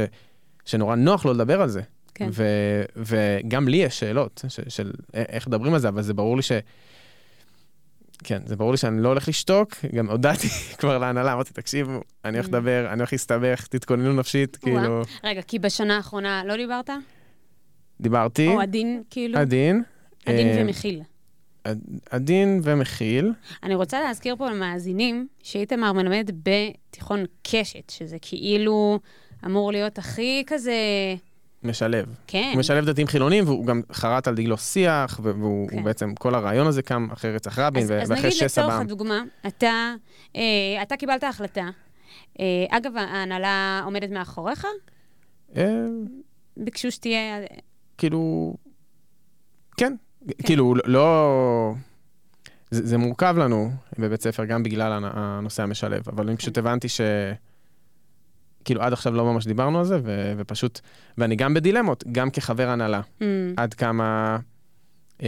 שנורא 0.66 0.96
נוח 0.96 1.26
לא 1.26 1.34
לדבר 1.34 1.62
על 1.62 1.70
זה. 1.70 1.82
כן. 2.16 2.30
ו- 2.34 2.84
וגם 2.96 3.68
לי 3.68 3.78
יש 3.78 4.00
שאלות 4.00 4.46
ש- 4.48 4.60
של 4.68 4.92
איך 5.14 5.48
מדברים 5.48 5.74
על 5.74 5.80
זה, 5.80 5.88
אבל 5.90 6.02
זה 6.02 6.14
ברור 6.14 6.36
לי 6.38 6.44
ש... 6.44 6.52
כן, 8.24 8.40
זה 8.46 8.56
ברור 8.56 8.72
לי 8.72 8.78
שאני 8.78 9.02
לא 9.04 9.10
הולך 9.10 9.28
לשתוק, 9.28 9.76
גם 9.96 10.10
הודעתי 10.10 10.48
כבר 10.80 10.98
להנהלה, 10.98 11.34
אמרתי, 11.34 11.54
תקשיבו, 11.54 11.92
אני 12.26 12.38
הולך 12.38 12.46
Mm. 12.46 12.50
לדבר, 12.50 12.86
אני 12.90 12.98
הולך 13.00 13.12
להסתבך, 13.14 13.68
תתכוננו 13.68 14.14
נפשית. 14.14 14.56
כאילו, 14.56 15.02
רגע, 15.24 15.42
כי 15.42 15.60
בשנה 15.60 15.96
האחרונה 15.98 16.44
לא 16.46 16.56
דיברת? 16.56 16.90
דיברתי, 18.02 18.48
או 18.48 18.62
עדין, 18.62 19.04
כאילו? 19.10 19.38
עדין, 19.40 19.84
עדין 20.26 20.48
אה, 20.48 20.62
ומכיל. 20.64 21.02
עד- 21.64 21.82
עדין 22.10 22.62
ומכיל, 22.64 23.32
אני 23.64 23.76
רוצה 23.76 24.02
להזכיר 24.02 24.36
פה 24.36 24.50
למאזינים 24.50 25.28
שאיתמר 25.44 25.94
מלמד 25.94 26.32
בתיכון 26.44 27.24
קשת, 27.44 27.90
שזה 27.90 28.18
כאילו 28.22 29.00
אמור 29.46 29.72
להיות 29.72 29.98
הכי 29.98 30.44
כזה... 30.48 30.74
משלב. 31.64 32.06
כן. 32.28 32.50
הוא 32.54 32.60
משלב 32.60 32.86
דתיים 32.86 33.08
חילונים, 33.08 33.44
והוא 33.46 33.66
גם 33.66 33.82
חרט 33.94 34.28
על 34.28 34.36
דגלו 34.36 34.58
שיח, 34.58 35.20
והוא 35.24 35.70
כן. 35.70 35.84
בעצם, 35.84 36.16
כל 36.16 36.36
הרעיון 36.36 36.68
הזה 36.68 36.82
קם 36.82 37.08
אחרי 37.14 37.36
רצח 37.36 37.60
רבין, 37.60 37.84
אז, 37.84 37.92
ו- 37.92 38.02
אז 38.02 38.12
ואחרי 38.12 38.28
נגיד 38.30 38.44
לצורך. 38.44 38.74
הדוגמה, 38.74 39.22
אתה, 39.48 39.94
אה, 40.36 40.42
אתה 40.82 40.98
קיבלת 40.98 41.24
החלטה. 41.24 41.70
אה, 42.40 42.46
אגב, 42.70 42.92
ההנהלה 42.98 43.82
עומדת 43.86 44.10
מאחוריך? 44.10 44.66
אה, 45.58 45.64
ביקשו 46.58 46.92
שתהיה... 46.92 47.22
כאילו, 47.98 48.54
כן, 49.78 49.96
כאילו, 50.46 50.74
לא... 50.86 51.74
זה, 52.72 52.88
זה 52.88 52.98
מורכב 52.98 53.36
לנו 53.38 53.72
בבית 54.00 54.22
ספר, 54.22 54.46
גם 54.46 54.64
בגלל 54.64 54.92
הנ- 54.94 55.12
הנושא 55.14 55.64
המשלב, 55.64 56.04
אבל 56.10 56.28
אני 56.28 56.38
פשוט 56.38 56.58
הבנתי 56.58 56.90
ש... 56.90 57.02
כאילו, 58.66 58.82
עד 58.82 58.94
עכשיו 58.94 59.14
לא 59.16 59.26
ממש 59.26 59.46
דיברנו 59.48 59.80
על 59.80 59.86
זה, 59.86 60.00
ו, 60.04 60.34
ופשוט, 60.38 60.80
ואני 61.18 61.36
גם 61.36 61.54
בדילמות, 61.54 62.04
גם 62.12 62.30
כחבר 62.30 62.70
הנהלה, 62.70 63.02
Mm, 63.20 63.24
עד 63.58 63.74
כמה 63.74 64.38
אה, 65.24 65.28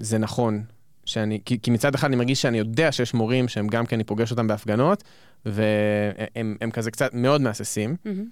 זה 0.00 0.18
נכון, 0.18 0.62
שאני, 1.04 1.40
כי, 1.44 1.58
כי 1.62 1.70
מצד 1.70 1.94
אחד 1.94 2.06
אני 2.08 2.16
מרגיש 2.16 2.42
שאני 2.42 2.58
יודע 2.58 2.92
שיש 2.92 3.14
מורים 3.14 3.48
שהם 3.48 3.66
גם 3.66 3.86
כן, 3.86 3.96
אני 3.96 4.04
פוגש 4.04 4.30
אותם 4.30 4.46
בהפגנות, 4.46 5.02
והם 5.46 6.56
הם 6.60 6.70
כזה 6.70 6.90
קצת 6.90 7.14
מאוד 7.14 7.40
מהססים, 7.40 7.96
מהמם. 8.04 8.24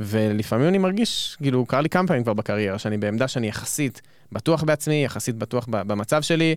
ולפעמים 0.00 0.68
אני 0.68 0.78
מרגיש, 0.78 1.36
כאילו, 1.42 1.66
קרה 1.66 1.80
לי 1.80 1.88
כמה 1.88 2.08
פעמים 2.08 2.22
כבר 2.22 2.34
בקריירה, 2.34 2.78
שאני 2.78 2.98
בעמדה 2.98 3.28
שאני 3.28 3.46
יחסית 3.48 4.02
בטוח 4.32 4.64
בעצמי, 4.64 5.04
יחסית 5.04 5.36
בטוח 5.36 5.66
במצב 5.70 6.22
שלי, 6.22 6.54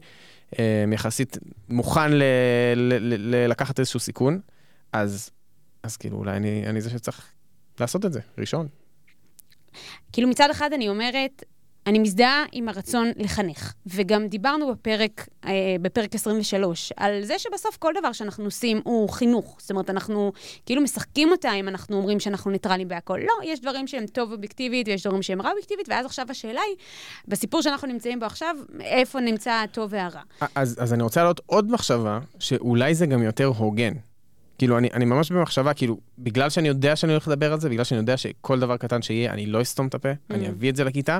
אה, 0.59 0.85
יחסית 0.93 1.37
מוכן 1.69 2.11
ל- 2.11 2.23
ל- 2.75 3.35
ל- 3.35 3.49
לקחת 3.49 3.79
איזשהו 3.79 3.99
סיכון, 3.99 4.39
אז, 4.93 5.29
אז 5.83 5.97
כאילו, 5.97 6.17
אולי 6.17 6.37
אני, 6.37 6.63
אני 6.65 6.81
זה 6.81 6.89
שצריך 6.89 7.31
לעשות 7.81 8.05
את 8.05 8.13
זה, 8.13 8.19
ראשון. 8.37 8.67
כאילו 10.11 10.27
מצד 10.27 10.49
אחד 10.49 10.73
אני 10.73 10.89
אומרת, 10.89 11.43
אני 11.87 11.99
מזדהה 11.99 12.45
עם 12.51 12.69
הרצון 12.69 13.11
לחנך. 13.15 13.73
וגם 13.85 14.27
דיברנו 14.27 14.71
בפרק, 14.71 15.27
אה, 15.45 15.51
בפרק 15.81 16.15
23, 16.15 16.93
על 16.97 17.23
זה 17.23 17.39
שבסוף 17.39 17.77
כל 17.77 17.93
דבר 17.99 18.11
שאנחנו 18.11 18.43
עושים 18.43 18.81
הוא 18.83 19.09
חינוך. 19.09 19.57
זאת 19.59 19.71
אומרת, 19.71 19.89
אנחנו 19.89 20.31
כאילו 20.65 20.81
משחקים 20.81 21.31
אותה 21.31 21.53
אם 21.53 21.67
אנחנו 21.67 21.97
אומרים 21.97 22.19
שאנחנו 22.19 22.51
ניטרלים 22.51 22.87
בהכל. 22.87 23.17
לא, 23.17 23.33
יש 23.43 23.61
דברים 23.61 23.87
שהם 23.87 24.05
טוב 24.05 24.31
אובייקטיבית 24.31 24.87
ויש 24.87 25.07
דברים 25.07 25.21
שהם 25.21 25.41
רע 25.41 25.49
אובייקטיבית, 25.49 25.89
ואז 25.89 26.05
עכשיו 26.05 26.25
השאלה 26.29 26.61
היא, 26.61 26.75
בסיפור 27.27 27.61
שאנחנו 27.61 27.87
נמצאים 27.87 28.19
בו 28.19 28.25
עכשיו, 28.25 28.55
איפה 28.81 29.19
נמצא 29.19 29.51
הטוב 29.51 29.93
והרע. 29.93 30.21
אז, 30.55 30.75
אז 30.79 30.93
אני 30.93 31.03
רוצה 31.03 31.19
להעלות 31.19 31.41
עוד 31.45 31.71
מחשבה, 31.71 32.19
שאולי 32.39 32.95
זה 32.95 33.05
גם 33.05 33.23
יותר 33.23 33.45
הוגן. 33.45 33.93
כאילו, 34.59 34.77
אני, 34.77 34.89
אני 34.93 35.05
ממש 35.05 35.31
במחשבה, 35.31 35.73
כאילו, 35.73 35.97
בגלל 36.19 36.49
שאני 36.49 36.67
יודע 36.67 36.95
שאני 36.95 37.11
הולך 37.11 37.27
לדבר 37.27 37.53
על 37.53 37.59
זה, 37.59 37.69
בגלל 37.69 37.83
שאני 37.83 37.99
יודע 37.99 38.17
שכל 38.17 38.59
דבר 38.59 38.77
קטן 38.77 39.01
שיהיה, 39.01 39.33
אני 39.33 39.45
לא 39.45 39.61
אסתום 39.61 39.87
את 39.87 39.95
הפה, 39.95 40.11
mm. 40.11 40.33
אני 40.33 40.49
אביא 40.49 40.69
את 40.69 40.75
זה 40.75 40.83
לכיתה, 40.83 41.19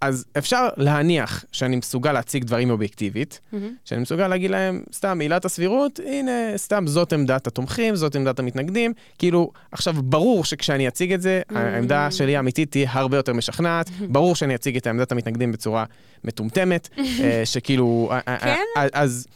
אז 0.00 0.24
אפשר 0.38 0.68
להניח 0.76 1.44
שאני 1.52 1.76
מסוגל 1.76 2.12
להציג 2.12 2.44
דברים 2.44 2.70
אובייקטיבית, 2.70 3.40
מהמם. 3.52 3.74
שאני 3.84 4.00
מסוגל 4.00 4.28
להגיד 4.28 4.50
להם, 4.50 4.82
סתם, 4.92 5.20
עילת 5.20 5.44
הסבירות, 5.44 6.00
הנה, 6.06 6.32
סתם, 6.56 6.86
זאת 6.86 7.12
עמדת 7.12 7.46
התומכים, 7.46 7.96
זאת 7.96 8.16
עמדת 8.16 8.38
המתנגדים. 8.38 8.92
כאילו, 9.18 9.50
עכשיו, 9.72 9.94
ברור 10.04 10.44
שכשאני 10.44 10.88
אציג 10.88 11.12
את 11.12 11.22
זה, 11.22 11.42
העמדה 11.48 12.10
שלי 12.10 12.36
האמיתית 12.36 12.70
תהיה 12.70 12.88
הרבה 12.92 13.16
יותר 13.16 13.32
משכנעת. 13.32 13.90
ברור 14.12 14.34
שאני 14.36 14.54
אציג 14.54 14.76
את 14.76 14.86
עמדת 14.86 15.12
המתנגדים 15.12 15.52
בצורה 15.52 15.84
מטומטמת, 16.24 16.88
אה, 16.98 17.42
שכאילו... 17.44 18.10
כן? 18.26 18.62
אז 18.92 19.26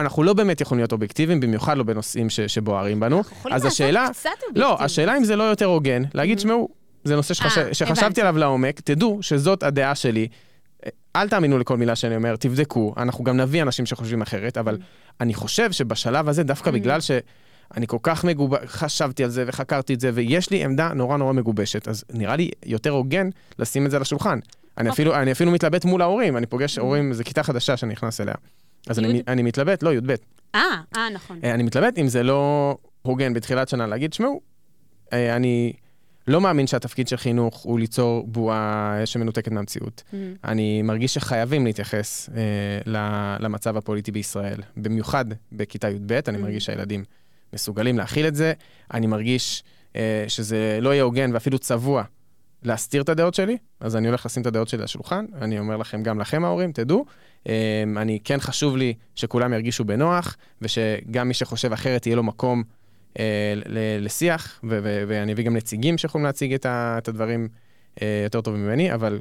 אנחנו 0.00 0.22
לא 0.22 0.32
באמת 0.32 0.60
יכולים 0.60 0.80
להיות 0.80 0.92
אובייקטיביים, 0.92 1.40
במיוחד 1.40 1.76
לא 1.78 1.82
בנושאים 1.82 2.30
ש- 2.30 2.40
שבוערים 2.40 3.00
בנו. 3.00 3.18
אנחנו 3.18 3.36
יכולים 3.36 3.56
לעשות 3.56 3.72
השאלה... 3.72 4.08
קצת 4.10 4.28
אובייקטיבית. 4.30 4.56
לא, 4.56 4.82
השאלה 4.82 5.16
אם 5.16 5.24
זה 5.24 5.36
לא 5.36 5.42
יותר 5.42 5.66
הוגן, 5.66 6.02
להגיד, 6.14 6.38
שמעו, 6.38 6.68
זה 7.04 7.16
נושא 7.16 7.34
שחש... 7.34 7.58
אה, 7.58 7.74
שחשבתי 7.74 8.04
הבנתי. 8.04 8.20
עליו 8.20 8.38
לעומק, 8.38 8.80
תדעו 8.80 9.18
שזאת 9.20 9.62
הדעה 9.62 9.94
שלי. 9.94 10.28
אל 11.16 11.28
תאמינו 11.28 11.58
לכל 11.58 11.76
מילה 11.76 11.96
שאני 11.96 12.16
אומר, 12.16 12.36
תבדקו, 12.36 12.94
אנחנו 12.96 13.24
גם 13.24 13.36
נביא 13.36 13.62
אנשים 13.62 13.86
שחושבים 13.86 14.22
אחרת, 14.22 14.58
אבל 14.58 14.78
אני 15.20 15.34
חושב 15.34 15.72
שבשלב 15.72 16.28
הזה, 16.28 16.42
דווקא 16.42 16.70
בגלל 16.70 17.00
שאני 17.00 17.86
כל 17.86 17.98
כך 18.02 18.24
מגובש, 18.24 18.58
חשבתי 18.66 19.24
על 19.24 19.30
זה 19.30 19.44
וחקרתי 19.46 19.94
את 19.94 20.00
זה, 20.00 20.10
ויש 20.14 20.50
לי 20.50 20.64
עמדה 20.64 20.88
נורא 20.94 21.16
נורא 21.16 21.32
מגובשת, 21.32 21.88
אז 21.88 22.04
נראה 22.12 22.36
לי 22.36 22.50
יותר 22.66 22.90
הוגן 22.90 23.28
לשים 23.58 23.86
את 23.86 23.90
זה 23.90 23.96
על 23.96 24.02
השולחן. 24.02 24.38
אני 24.78 24.90
אפילו, 24.90 25.14
אני 25.14 25.32
אפילו 25.32 25.50
מתלבט 25.50 25.84
מול 25.84 26.02
ההורים, 26.02 26.36
אני 26.36 26.46
פוגש 26.46 26.78
הורים, 26.78 27.12
זו 27.12 27.24
כיתה 27.24 27.42
חדשה 27.42 27.76
שאני 27.76 27.92
נכנס 27.92 28.20
אליה. 28.20 28.34
אז 28.88 28.98
אני? 28.98 29.22
אני 29.28 29.42
מתלבט, 29.42 29.82
לא, 29.82 29.94
י"ב. 29.94 30.14
אה, 30.54 30.60
אה, 30.96 31.10
נכון. 31.10 31.38
אה, 31.44 31.54
אני 31.54 31.62
מתלבט 31.62 31.98
אם 31.98 32.08
זה 32.08 32.22
לא 32.22 32.76
הוגן 33.02 33.32
בתחילת 33.34 33.68
שנה 33.68 33.86
להגיד, 33.86 34.12
שמעו, 34.12 34.40
אה, 35.12 35.36
אני 35.36 35.72
לא 36.28 36.40
מאמין 36.40 36.66
שהתפקיד 36.66 37.08
של 37.08 37.16
חינוך 37.16 37.56
הוא 37.56 37.78
ליצור 37.78 38.26
בועה 38.26 39.00
שמנותקת 39.04 39.52
מהמציאות. 39.52 40.02
מהמם. 40.12 40.34
אני 40.44 40.82
מרגיש 40.82 41.14
שחייבים 41.14 41.64
להתייחס 41.66 42.28
אה, 42.36 42.92
למצב 43.40 43.76
הפוליטי 43.76 44.12
בישראל, 44.12 44.60
במיוחד 44.76 45.24
בכיתה 45.52 45.88
י"ב, 45.90 46.12
אני 46.28 46.38
Mm. 46.38 46.40
מרגיש 46.40 46.64
שהילדים 46.64 47.04
מסוגלים 47.52 47.98
להכיל 47.98 48.26
את 48.26 48.34
זה, 48.34 48.52
אני 48.94 49.06
מרגיש 49.06 49.64
אה, 49.96 50.24
שזה 50.28 50.78
לא 50.82 50.90
יהיה 50.90 51.02
הוגן 51.02 51.30
ואפילו 51.34 51.58
צבוע 51.58 52.02
להסתיר 52.62 53.02
את 53.02 53.08
הדעות 53.08 53.34
שלי, 53.34 53.56
אז 53.80 53.96
אני 53.96 54.08
הולך 54.08 54.26
לשים 54.26 54.42
את 54.42 54.46
הדעות 54.46 54.68
שלי 54.68 54.78
על 54.78 54.84
השולחן, 54.84 55.26
אני 55.34 55.58
אומר 55.58 55.76
לכם, 55.76 56.02
גם 56.02 56.20
לכם 56.20 56.44
ההורים, 56.44 56.72
תדעו, 56.72 57.04
אה, 57.48 57.84
אני 57.96 58.18
כן 58.24 58.40
חשוב 58.40 58.76
לי 58.76 58.94
שכולם 59.14 59.52
ירגישו 59.52 59.84
בנוח, 59.84 60.36
ושגם 60.62 61.28
מי 61.28 61.34
שחושב 61.34 61.72
אחרת 61.72 62.06
יהיה 62.06 62.16
לו 62.16 62.22
מקום 62.22 62.62
אה, 63.18 63.54
לשיח, 64.00 64.60
ואני 65.08 65.32
אביא 65.32 65.44
גם 65.44 65.56
נציגים 65.56 65.98
שיכולים 65.98 66.24
להציג 66.24 66.54
את, 66.54 67.08
הדברים 67.08 67.48
אה, 68.02 68.20
יותר 68.24 68.40
טוב 68.40 68.54
ממני, 68.56 68.94
אבל 68.94 69.20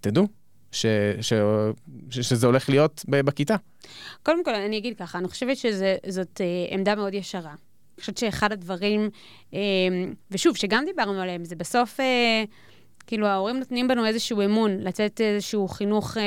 תדעו 0.00 0.26
ש- 0.72 0.86
ש- 1.20 1.32
ש- 2.10 2.20
שזה 2.20 2.46
הולך 2.46 2.68
להיות 2.68 3.04
בכיתה. 3.08 3.56
קודם 4.22 4.44
כל, 4.44 4.54
אני 4.54 4.78
אגיד 4.78 4.98
ככה, 4.98 5.18
אני 5.18 5.28
חושבת 5.28 5.56
שזאת 5.56 6.40
אה, 6.40 6.74
עמדה 6.74 6.94
מאוד 6.94 7.14
ישרה. 7.14 7.50
אני 7.50 8.00
חושבת 8.00 8.18
שאחד 8.18 8.52
הדברים, 8.52 9.10
אה, 9.54 9.58
ושוב, 10.30 10.56
שגם 10.56 10.84
דיברנו 10.84 11.20
עליהם, 11.20 11.44
זה 11.44 11.56
בסוף, 11.56 12.00
אה, 12.00 12.44
כאילו, 13.06 13.26
ההורים 13.26 13.58
נותנים 13.58 13.88
בנו 13.88 14.06
איזשהו 14.06 14.42
אמון, 14.44 14.78
לתת 14.80 15.20
איזשהו 15.20 15.68
חינוך 15.68 16.16
אה, 16.16 16.22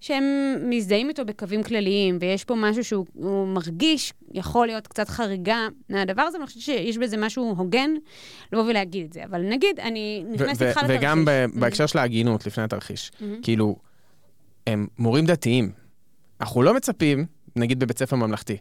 שהם 0.00 0.24
מזדהים 0.62 1.08
איתו 1.08 1.24
בקווים 1.24 1.62
כלליים, 1.62 2.18
ויש 2.20 2.44
פה 2.44 2.54
משהו 2.54 2.84
שהוא 2.84 3.06
הוא 3.14 3.48
מרגיש, 3.48 4.12
יכול 4.32 4.66
להיות 4.66 4.86
קצת 4.86 5.08
חריגה 5.08 5.68
מהדבר 5.88 6.22
הזה, 6.22 6.38
ואני 6.38 6.46
חושבת 6.46 6.62
שיש 6.62 6.98
בזה 6.98 7.16
משהו 7.16 7.54
הוגן 7.58 7.90
לבוא 8.52 8.64
ולהגיד 8.64 9.04
את 9.06 9.12
זה. 9.12 9.24
אבל 9.24 9.42
נגיד, 9.42 9.80
אני 9.80 10.24
נכנסת 10.32 10.62
איתך 10.62 10.76
לתרחיש. 10.76 10.98
וגם 10.98 11.24
ב- 11.24 11.46
בהקשר 11.54 11.86
של 11.86 11.98
ההגינות, 11.98 12.46
לפני 12.46 12.64
התרחיש, 12.64 13.12
מהמם. 13.20 13.42
כאילו, 13.42 13.76
הם 14.66 14.86
מורים 14.98 15.26
דתיים. 15.26 15.72
אנחנו 16.40 16.62
לא 16.62 16.74
מצפים, 16.74 17.26
נגיד 17.56 17.80
בבית 17.80 17.98
ספר 17.98 18.16
ממלכתי, 18.16 18.56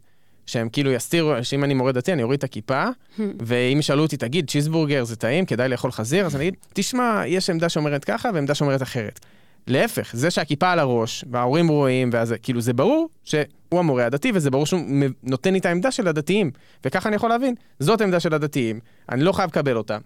שהם 0.46 0.70
כאילו 0.70 0.92
יסתירו, 0.92 1.34
שאם 1.42 1.64
אני 1.64 1.74
מורה 1.74 1.92
דתי, 1.92 2.14
אני 2.14 2.24
אוריד 2.24 2.38
את 2.38 2.44
הכיפה, 2.44 2.86
ואם 3.20 3.78
ישאלו 3.80 4.04
אותי, 4.04 4.18
תגיד, 4.18 4.50
צ'יזבורגר 4.50 5.04
זה 5.04 5.16
טעים, 5.16 5.46
כדאי 5.46 5.70
לאכול 5.70 5.92
חזיר, 5.92 6.26
אז 6.26 6.36
אני 6.36 6.44
אגיד, 6.44 6.56
תשמע, 6.74 7.24
יש 7.28 7.50
עמדה 7.50 7.70
שאומרת 7.70 8.06
ככה 8.06 8.30
ועמדה 8.34 8.56
שאומרת 8.56 8.82
אחרת. 8.82 9.20
להפך, 9.68 10.10
זה 10.14 10.32
שהכיפה 10.32 10.72
על 10.72 10.80
הראש, 10.80 11.26
וההורים 11.32 11.68
רואים, 11.68 12.10
ואז 12.14 12.36
כאילו 12.44 12.62
זה 12.62 12.74
ברור 12.74 13.10
שהוא 13.24 13.44
המורה 13.72 14.06
הדתי, 14.06 14.32
וזה 14.34 14.52
ברור 14.52 14.66
שהוא 14.66 14.82
נותן 15.24 15.54
לי 15.54 15.60
את 15.60 15.66
העמדה 15.66 15.92
של 15.92 16.08
הדתיים. 16.08 16.52
וככה 16.86 17.10
אני 17.10 17.16
יכול 17.16 17.30
להבין, 17.30 17.56
זאת 17.80 18.02
עמדה 18.02 18.20
של 18.20 18.34
הדתיים, 18.34 18.80
אני 19.10 19.24
לא 19.24 19.32
חייב 19.32 19.50
לקבל 19.50 19.78
אותה. 19.78 19.98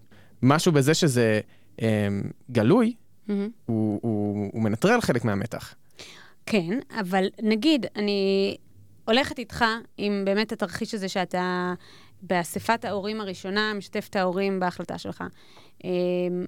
משהו 0.42 0.72
בזה 0.72 0.94
שזה 0.94 1.40
אה, 1.82 2.08
גלוי, 2.50 2.94
מהמם. 3.28 3.48
הוא, 3.66 4.00
הוא, 4.02 4.50
הוא 4.52 4.62
מנטרל 4.62 5.00
חלק 5.00 5.24
מהמתח. 5.24 5.74
כן, 6.46 6.78
אבל 7.00 7.24
נגיד, 7.42 7.86
אני 7.96 8.56
הולכת 9.08 9.38
איתך 9.38 9.64
עם 9.96 10.22
באמת 10.24 10.52
התרחיש 10.52 10.94
הזה 10.94 11.08
שאתה 11.08 11.74
באספת 12.22 12.84
ההורים 12.84 13.20
הראשונה, 13.20 13.74
משתף 13.74 14.06
את 14.10 14.16
ההורים 14.16 14.60
בהחלטה 14.60 14.98
שלך. 14.98 15.24
אה, 15.84 15.90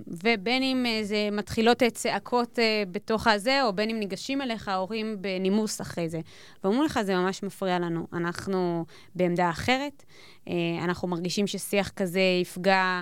ובין 0.07 0.63
אם 0.63 0.87
אה, 0.87 1.05
זה 1.05 1.29
מתחילות 1.33 1.83
אה, 1.83 1.91
צעקות 1.91 2.59
אה, 2.59 2.83
בתוך 2.93 3.27
הזה, 3.27 3.63
או 3.63 3.73
בין 3.73 3.91
אם 3.91 3.99
ניגשים 3.99 4.43
אליך 4.43 4.69
ההורים 4.69 5.17
בנימוס 5.21 5.81
אחרי 5.81 6.09
זה. 6.09 6.21
ואומרים 6.65 6.85
לך, 6.85 7.01
זה 7.03 7.17
ממש 7.17 7.43
מפריע 7.43 7.79
לנו, 7.79 8.07
אנחנו 8.13 8.85
בעמדה 9.15 9.51
אחרת, 9.51 10.05
אנחנו 10.83 11.09
מרגישים 11.09 11.47
ששיח 11.47 11.89
כזה 11.89 12.21
יפגע 12.43 13.01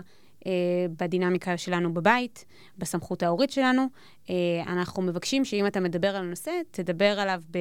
בדינמיקה 1.01 1.57
שלנו 1.57 1.95
בבית, 1.95 2.45
בסמכות 2.79 3.23
ההורית 3.23 3.51
שלנו. 3.51 3.87
אה, 4.31 4.35
אנחנו 4.67 5.03
מבקשים 5.03 5.45
שאם 5.45 5.67
אתה 5.67 5.81
מדבר 5.81 6.09
על 6.09 6.25
הנושא, 6.25 6.51
תדבר 6.71 7.21
עליו 7.21 7.41
ב, 7.51 7.59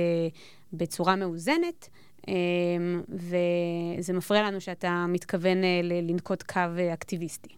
בצורה 0.74 1.16
מאוזנת, 1.16 1.90
אה, 2.30 2.34
וזה 3.10 4.14
מפריע 4.14 4.44
לנו 4.44 4.62
שאתה 4.62 5.06
מתכוון 5.10 5.64
אה, 5.64 5.82
לנקוט 5.84 6.44
קו 6.44 6.60
אה, 6.78 6.94
אקטיביסטי. 6.94 7.50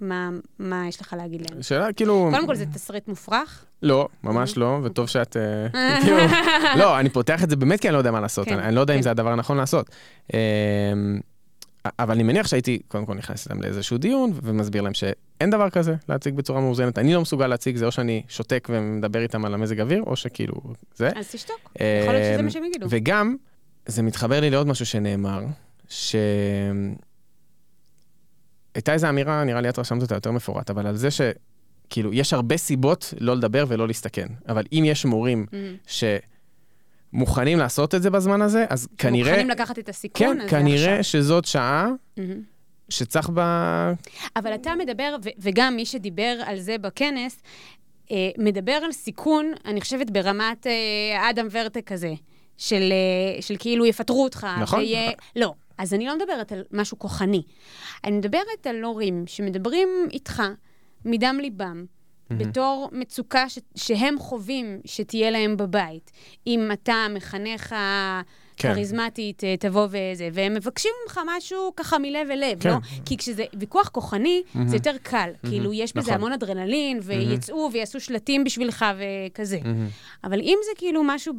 מה, 0.00 0.30
מה 0.58 0.88
יש 0.88 1.00
לך 1.00 1.14
להגיד 1.18 1.50
להם? 1.50 1.62
שאלה, 1.62 1.92
כאילו... 1.92 2.28
קודם 2.32 2.46
כל, 2.46 2.54
זה 2.54 2.66
תסריט 2.66 3.08
מופרך. 3.08 3.64
לא, 3.82 4.08
ממש 4.24 4.56
לא, 4.56 4.78
וטוב 4.82 5.08
שאת... 5.08 5.36
אה, 5.36 6.00
כאילו, 6.02 6.16
לא, 6.76 7.00
אני 7.00 7.08
פותח 7.08 7.44
את 7.44 7.50
זה 7.50 7.56
באמת 7.56 7.80
כי 7.80 7.88
אני 7.88 7.92
לא 7.92 7.98
יודע 7.98 8.10
מה 8.10 8.20
לעשות, 8.20 8.46
כן, 8.48 8.58
אני 8.58 8.66
אני 8.66 8.74
לא 8.74 8.80
יודע 8.80 8.94
אם 8.94 8.98
כן. 8.98 9.02
זה 9.02 9.10
הדבר 9.10 9.32
הנכון 9.32 9.56
לעשות. 9.56 9.90
אבל 11.84 12.14
אני 12.14 12.22
מניח 12.22 12.46
שהייתי, 12.46 12.78
קודם 12.88 13.06
כל 13.06 13.14
נכנס 13.14 13.44
איתם 13.46 13.62
לאיזשהו 13.62 13.98
דיון 13.98 14.32
ומסביר 14.42 14.82
להם 14.82 14.94
שאין 14.94 15.50
דבר 15.50 15.70
כזה 15.70 15.94
להציג 16.08 16.34
בצורה 16.34 16.60
מאוזנת. 16.60 16.98
אני 16.98 17.14
לא 17.14 17.20
מסוגל 17.20 17.46
להציג, 17.46 17.76
זה 17.76 17.86
או 17.86 17.92
שאני 17.92 18.22
שותק 18.28 18.68
ומדבר 18.70 19.22
איתם 19.22 19.44
על 19.44 19.54
המזג 19.54 19.80
אוויר, 19.80 20.02
או 20.02 20.16
שכאילו 20.16 20.54
זה. 20.94 21.10
אז 21.16 21.28
תשתוק. 21.28 21.56
יכול 22.02 22.14
להיות 22.14 22.34
שזה 22.34 22.42
מה 22.42 22.50
שהם 22.50 22.64
יגידו. 22.64 22.86
וגם, 22.90 23.36
זה 23.86 24.02
מתחבר 24.02 24.40
לי 24.40 24.50
לעוד 24.50 24.66
משהו 24.66 24.86
שנאמר, 24.86 25.44
ש... 25.88 26.16
הייתה 28.74 28.92
איזו 28.92 29.08
אמירה, 29.08 29.44
נראה 29.44 29.60
לי 29.60 29.68
את 29.68 29.78
רשמת 29.78 30.02
אותה 30.02 30.14
יותר 30.14 30.30
מפורט, 30.30 30.70
אבל 30.70 30.86
על 30.86 30.96
זה 30.96 31.08
שכאילו, 31.10 32.12
יש 32.12 32.32
הרבה 32.32 32.56
סיבות 32.56 33.14
לא 33.20 33.36
לדבר 33.36 33.64
ולא 33.68 33.86
להסתכן. 33.86 34.26
אבל 34.48 34.64
אם 34.72 34.82
יש 34.86 35.04
מורים 35.04 35.46
מהמם. 35.52 35.76
מוכנים 37.12 37.58
לעשות 37.58 37.94
את 37.94 38.02
זה 38.02 38.10
בזמן 38.10 38.42
הזה, 38.42 38.64
אז 38.68 38.88
כנראה... 38.98 39.30
מוכנים 39.30 39.50
לקחת 39.50 39.78
את 39.78 39.88
הסיכון 39.88 40.26
כן, 40.26 40.40
הזה 40.40 40.48
כנראה 40.48 40.98
עכשיו. 40.98 41.20
שזאת 41.20 41.44
שעה 41.44 41.88
מהמם. 42.16 42.42
שצריך 42.88 43.28
בה... 43.28 43.92
אבל 44.36 44.54
אתה 44.54 44.74
מדבר, 44.74 45.16
ו- 45.24 45.28
וגם 45.38 45.76
מי 45.76 45.86
שדיבר 45.86 46.40
על 46.44 46.58
זה 46.58 46.78
בכנס, 46.78 47.42
אה, 48.10 48.30
מדבר 48.38 48.72
על 48.72 48.92
סיכון, 48.92 49.52
אני 49.64 49.80
חושבת, 49.80 50.10
ברמת 50.10 50.66
אה, 50.66 51.30
אדם 51.30 51.46
ורטה 51.50 51.82
כזה, 51.82 52.14
של, 52.56 52.92
אה, 52.92 53.42
של 53.42 53.56
כאילו 53.58 53.86
יפטרו 53.86 54.24
אותך. 54.24 54.46
נכון. 54.60 54.78
ויהיה... 54.78 55.10
לא. 55.36 55.54
אז 55.78 55.94
אני 55.94 56.06
לא 56.06 56.16
מדברת 56.18 56.52
על 56.52 56.64
משהו 56.72 56.98
כוחני. 56.98 57.42
אני 58.04 58.16
מדברת 58.16 58.66
על 58.66 58.82
הורים 58.82 59.24
שמדברים 59.26 59.88
איתך 60.12 60.42
מדם 61.04 61.38
ליבם, 61.40 61.84
בתור 62.38 62.88
מצוקה 62.92 63.48
ש- 63.48 63.58
שהם 63.74 64.18
חווים 64.18 64.80
שתהיה 64.84 65.30
להם 65.30 65.56
בבית. 65.56 66.10
אם 66.46 66.70
אתה 66.72 67.06
מחנך 67.14 67.74
כן. 68.56 68.72
כריזמטית, 68.74 69.44
אה, 69.44 69.54
תבוא 69.56 69.86
וזה, 69.86 70.28
והם 70.32 70.54
מבקשים 70.54 70.90
ממך 71.04 71.20
משהו 71.36 71.72
ככה 71.76 71.98
מלב 71.98 72.30
אל 72.30 72.40
לב, 72.50 72.60
כן. 72.62 72.70
לא? 72.70 72.76
כי 73.04 73.16
כשזה 73.16 73.44
ויכוח 73.58 73.88
כוחני, 73.88 74.42
זה 74.66 74.76
יותר 74.76 74.94
קל. 75.02 75.30
כאילו, 75.48 75.72
יש 75.72 75.92
בזה 75.92 76.00
נכון. 76.00 76.14
המון 76.14 76.32
אדרנלין, 76.32 77.00
ויצאו 77.02 77.70
ויעשו 77.72 78.00
שלטים 78.00 78.44
בשבילך 78.44 78.84
וכזה. 78.98 79.58
מהמם. 79.64 79.86
אבל 80.24 80.40
אם 80.40 80.58
זה 80.64 80.70
כאילו 80.76 81.02
משהו 81.04 81.34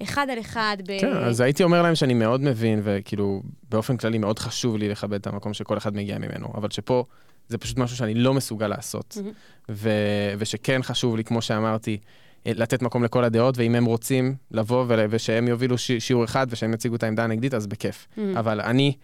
באחד 0.00 0.26
על 0.30 0.40
אחד, 0.40 0.76
ב... 0.86 1.00
כן, 1.00 1.16
אז 1.16 1.40
הייתי 1.40 1.62
אומר 1.62 1.82
להם 1.82 1.94
שאני 1.94 2.14
מאוד 2.14 2.40
מבין, 2.40 2.80
וכאילו, 2.84 3.42
באופן 3.70 3.96
כללי 3.96 4.18
מאוד 4.18 4.38
חשוב 4.38 4.76
לי 4.76 4.88
לכבד 4.88 5.14
את 5.14 5.26
המקום 5.26 5.54
שכל 5.54 5.78
אחד 5.78 5.96
מגיע 5.96 6.18
ממנו, 6.18 6.48
אבל 6.54 6.70
שפה 6.70 7.04
זה 7.48 7.58
פשוט 7.58 7.78
משהו 7.78 7.96
שאני 7.96 8.14
לא 8.14 8.34
מסוגל 8.34 8.66
לעשות. 8.68 9.16
מהמם. 9.20 9.32
ו- 9.68 9.90
ושכן 10.38 10.80
חשוב 10.82 11.16
לי, 11.16 11.24
כמו 11.24 11.42
שאמרתי, 11.42 11.98
אה, 12.46 12.52
לתת 12.54 12.82
מקום 12.82 13.04
לכל 13.04 13.24
הדעות, 13.24 13.58
ואם 13.58 13.74
הם 13.74 13.84
רוצים 13.84 14.34
לבוא 14.50 14.84
ול- 14.88 15.06
ושהם 15.10 15.48
יובילו 15.48 15.78
ש- 15.78 15.92
שיעור 15.92 16.24
אחד 16.24 16.46
ושהם 16.50 16.72
יציגו 16.74 16.96
את 16.96 17.02
העמדה 17.02 17.24
הנגדית, 17.24 17.54
אז 17.54 17.66
בכיף. 17.66 18.06
מהמם. 18.16 18.36
אבל 18.36 18.60
אני, 18.60 18.96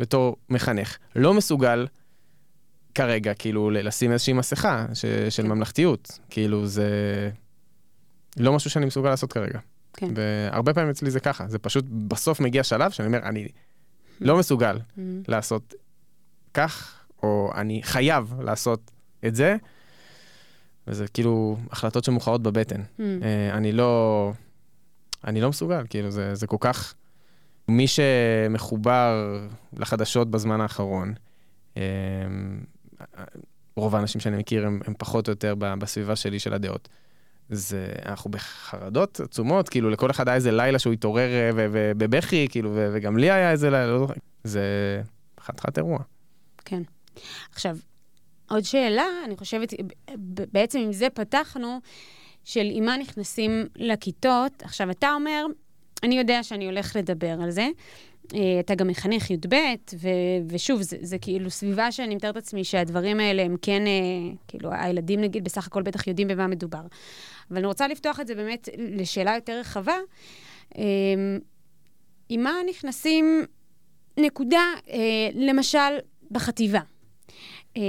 בתור 0.00 0.36
מחנך, 0.48 0.96
לא 1.16 1.34
מסוגל 1.34 1.86
כרגע, 2.94 3.34
כאילו, 3.34 3.70
לשים 3.70 4.12
איזושהי 4.12 4.32
מסכה 4.32 4.86
ש- 4.94 5.04
של 5.30 5.42
כן. 5.42 5.48
ממלכתיות. 5.48 6.18
כאילו, 6.30 6.66
זה 6.66 6.88
לא 8.36 8.52
משהו 8.52 8.70
שאני 8.70 8.86
מסוגל 8.86 9.08
לעשות 9.10 9.32
כרגע. 9.32 9.58
כן. 9.96 10.08
והרבה 10.14 10.74
פעמים 10.74 10.90
אצלי 10.90 11.10
זה 11.10 11.20
ככה, 11.20 11.48
זה 11.48 11.58
פשוט 11.58 11.84
בסוף 12.08 12.40
מגיע 12.40 12.62
שלב 12.62 12.90
שאני 12.90 13.06
אומר, 13.06 13.18
אני 13.18 13.48
לא 14.20 14.36
מסוגל. 14.38 14.78
לעשות 15.28 15.74
כך, 16.54 17.01
או 17.22 17.50
אני 17.54 17.82
חייב 17.82 18.34
לעשות 18.40 18.90
את 19.26 19.34
זה, 19.34 19.56
וזה 20.86 21.08
כאילו 21.08 21.56
החלטות 21.70 22.04
שמוכרעות 22.04 22.42
בבטן. 22.42 22.82
מהמם. 22.98 23.22
אה, 23.22 23.56
אני 23.56 23.72
לא, 23.72 24.32
אני 25.24 25.40
לא 25.40 25.48
מסוגל, 25.48 25.84
כאילו, 25.90 26.10
זה, 26.10 26.34
זה 26.34 26.46
כל 26.46 26.56
כך... 26.60 26.94
מי 27.68 27.86
שמחובר 27.86 29.38
לחדשות 29.76 30.30
בזמן 30.30 30.60
האחרון, 30.60 31.14
אה, 31.76 31.82
רוב 33.76 33.96
האנשים 33.96 34.20
שאני 34.20 34.36
מכיר 34.36 34.66
הם, 34.66 34.80
הם 34.86 34.94
פחות 34.98 35.28
או 35.28 35.32
יותר 35.32 35.54
בסביבה 35.58 36.16
שלי 36.16 36.38
של 36.38 36.54
הדעות. 36.54 36.88
זה, 37.48 37.92
אנחנו 38.06 38.30
בחרדות 38.30 39.20
עצומות, 39.20 39.68
כאילו 39.68 39.90
לכל 39.90 40.10
אחד 40.10 40.28
היה 40.28 40.34
איזה 40.34 40.52
לילה 40.52 40.78
שהוא 40.78 40.92
התעורר 40.92 41.28
אה, 41.30 41.50
ו- 41.54 41.66
ובבכי, 41.70 42.48
כאילו, 42.50 42.70
וגם 42.74 43.16
לי 43.16 43.30
היה 43.30 43.50
איזה 43.50 43.70
לילה, 43.70 43.86
לא 43.86 43.98
זוכר. 43.98 44.14
זה 44.44 44.62
חתיכת 45.40 45.78
אירוע. 45.78 45.98
כן. 46.64 46.82
עכשיו, 47.52 47.76
עוד 48.50 48.64
שאלה, 48.64 49.06
אני 49.24 49.36
חושבת, 49.36 49.74
בעצם 50.52 50.78
עם 50.78 50.92
זה 50.92 51.10
פתחנו, 51.10 51.78
של 52.44 52.68
עם 52.72 52.84
מה 52.84 52.96
נכנסים 52.96 53.68
לכיתות. 53.76 54.62
עכשיו, 54.62 54.90
אתה 54.90 55.12
אומר, 55.14 55.46
אני 56.02 56.18
יודע 56.18 56.42
שאני 56.42 56.66
הולך 56.66 56.96
לדבר 56.96 57.42
על 57.42 57.50
זה. 57.50 57.68
אה, 58.34 58.60
אתה 58.60 58.74
גם 58.74 58.88
מחנך 58.88 59.30
י"ב, 59.30 59.56
ושוב, 60.48 60.82
זה, 60.82 60.96
זה 61.00 61.18
כאילו 61.18 61.50
סביבה 61.50 61.92
שאני 61.92 62.14
מתארת 62.14 62.34
לעצמי 62.36 62.64
שהדברים 62.64 63.20
האלה 63.20 63.42
הם 63.42 63.56
כן, 63.62 63.86
אה, 63.86 64.34
כאילו, 64.48 64.70
הילדים 64.72 65.20
נגיד 65.20 65.44
בסך 65.44 65.66
הכל 65.66 65.82
בטח 65.82 66.06
יודעים 66.06 66.28
במה 66.28 66.46
מדובר. 66.46 66.82
אבל 67.50 67.58
אני 67.58 67.66
רוצה 67.66 67.88
לפתוח 67.88 68.20
את 68.20 68.26
זה 68.26 68.34
באמת 68.34 68.68
לשאלה 68.78 69.34
יותר 69.34 69.60
רחבה. 69.60 69.96
אה, 70.78 70.82
עם 72.28 72.42
מה 72.42 72.54
נכנסים, 72.68 73.44
נקודה, 74.18 74.64
למשל, 75.34 75.98
בחטיבה. 76.30 76.80
אה, 77.76 77.82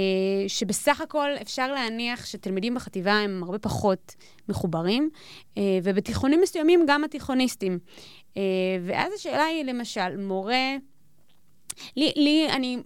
שבסך 0.48 1.00
הכל 1.00 1.30
אפשר 1.42 1.72
להניח 1.72 2.26
שתלמידים 2.26 2.74
בחטיבה 2.74 3.12
הם 3.12 3.42
הרבה 3.42 3.58
פחות 3.58 4.14
מחוברים, 4.48 5.10
אה, 5.58 5.78
ובתיכונים 5.82 6.40
מסוימים 6.40 6.84
גם 6.88 7.04
התיכוניסטים. 7.04 7.78
אה, 8.36 8.42
ואז 8.86 9.12
השאלה 9.12 9.44
היא, 9.44 9.64
למשל, 9.64 10.16
מורה... 10.16 10.76
לי, 11.96 12.12
לי, 12.16 12.48
אני... 12.50 12.78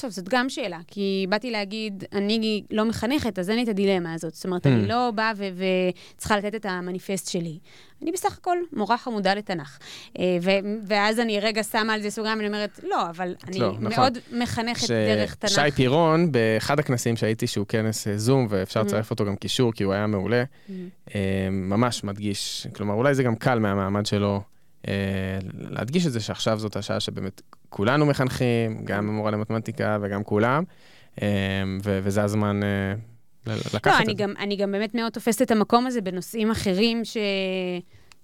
טוב, 0.00 0.10
זאת 0.10 0.28
גם 0.28 0.48
שאלה, 0.48 0.78
כי 0.86 1.26
באתי 1.28 1.50
להגיד, 1.50 2.04
אני 2.12 2.62
לא 2.70 2.84
מחנכת, 2.84 3.38
אז 3.38 3.50
אין 3.50 3.56
לי 3.58 3.64
את 3.64 3.68
הדילמה 3.68 4.14
הזאת. 4.14 4.34
זאת 4.34 4.44
אומרת. 4.44 4.66
אני 4.66 4.88
לא 4.88 5.10
באה 5.14 5.32
וצריכה 6.16 6.38
לתת 6.38 6.54
את 6.54 6.66
המניפסט 6.66 7.28
שלי. 7.28 7.58
אני 8.02 8.12
בסך 8.12 8.38
הכל 8.38 8.58
מורה 8.72 8.98
חמודה 8.98 9.34
לתנ"ך. 9.34 9.78
אה, 10.18 10.24
ואז 10.86 11.20
אני 11.20 11.40
רגע 11.40 11.62
שמה 11.62 11.94
על 11.94 12.02
זה 12.02 12.10
סוגריים, 12.10 12.38
ואני 12.38 12.48
אומרת, 12.48 12.80
לא, 12.82 13.10
אבל 13.10 13.34
אני 13.48 13.58
לא, 13.58 13.72
נכון. 13.72 13.82
מאוד 13.88 14.18
מחנכת 14.32 14.90
דרך 14.90 15.34
תנ"ך. 15.34 15.50
שי 15.50 15.70
פירון, 15.74 16.32
באחד 16.32 16.78
הכנסים 16.78 17.16
שהייתי, 17.16 17.46
שהוא 17.46 17.66
כנס 17.66 18.08
אה, 18.08 18.18
זום, 18.18 18.46
ואפשר 18.50 18.80
Mhm. 18.80 18.84
לצרף 18.84 19.10
אותו 19.10 19.24
גם 19.24 19.36
קישור, 19.36 19.72
כי 19.72 19.84
הוא 19.84 19.92
היה 19.92 20.06
מעולה, 20.06 20.42
Mm. 20.68 20.72
אה, 21.14 21.20
ממש 21.50 22.04
מדגיש, 22.04 22.66
כלומר, 22.74 22.94
אולי 22.94 23.14
זה 23.14 23.22
גם 23.22 23.36
קל 23.36 23.58
מהמעמד 23.58 24.06
שלו, 24.06 24.40
להדגיש 25.54 26.06
את 26.06 26.12
זה 26.12 26.20
שעכשיו 26.20 26.58
זאת 26.58 26.76
השעה 26.76 27.00
שבאמת 27.00 27.42
כולנו 27.68 28.06
מחנכים, 28.06 28.84
גם 28.84 29.08
המורה 29.08 29.30
למתמטיקה 29.30 29.98
וגם 30.02 30.24
כולם, 30.24 30.64
אה, 31.22 31.28
וזה 31.82 32.22
הזמן 32.22 32.60
אה, 32.62 32.94
לקחת 33.74 33.86
לא, 33.86 33.92
את 33.92 34.00
אני 34.00 34.06
זה. 34.16 34.22
גם, 34.22 34.34
אני 34.38 34.56
גם 34.56 34.72
באמת 34.72 34.94
מאוד 34.94 35.12
תופסת 35.12 35.42
את 35.42 35.50
המקום 35.50 35.86
הזה 35.86 36.00
בנושאים 36.00 36.50
אחרים 36.50 37.04
ש... 37.04 37.16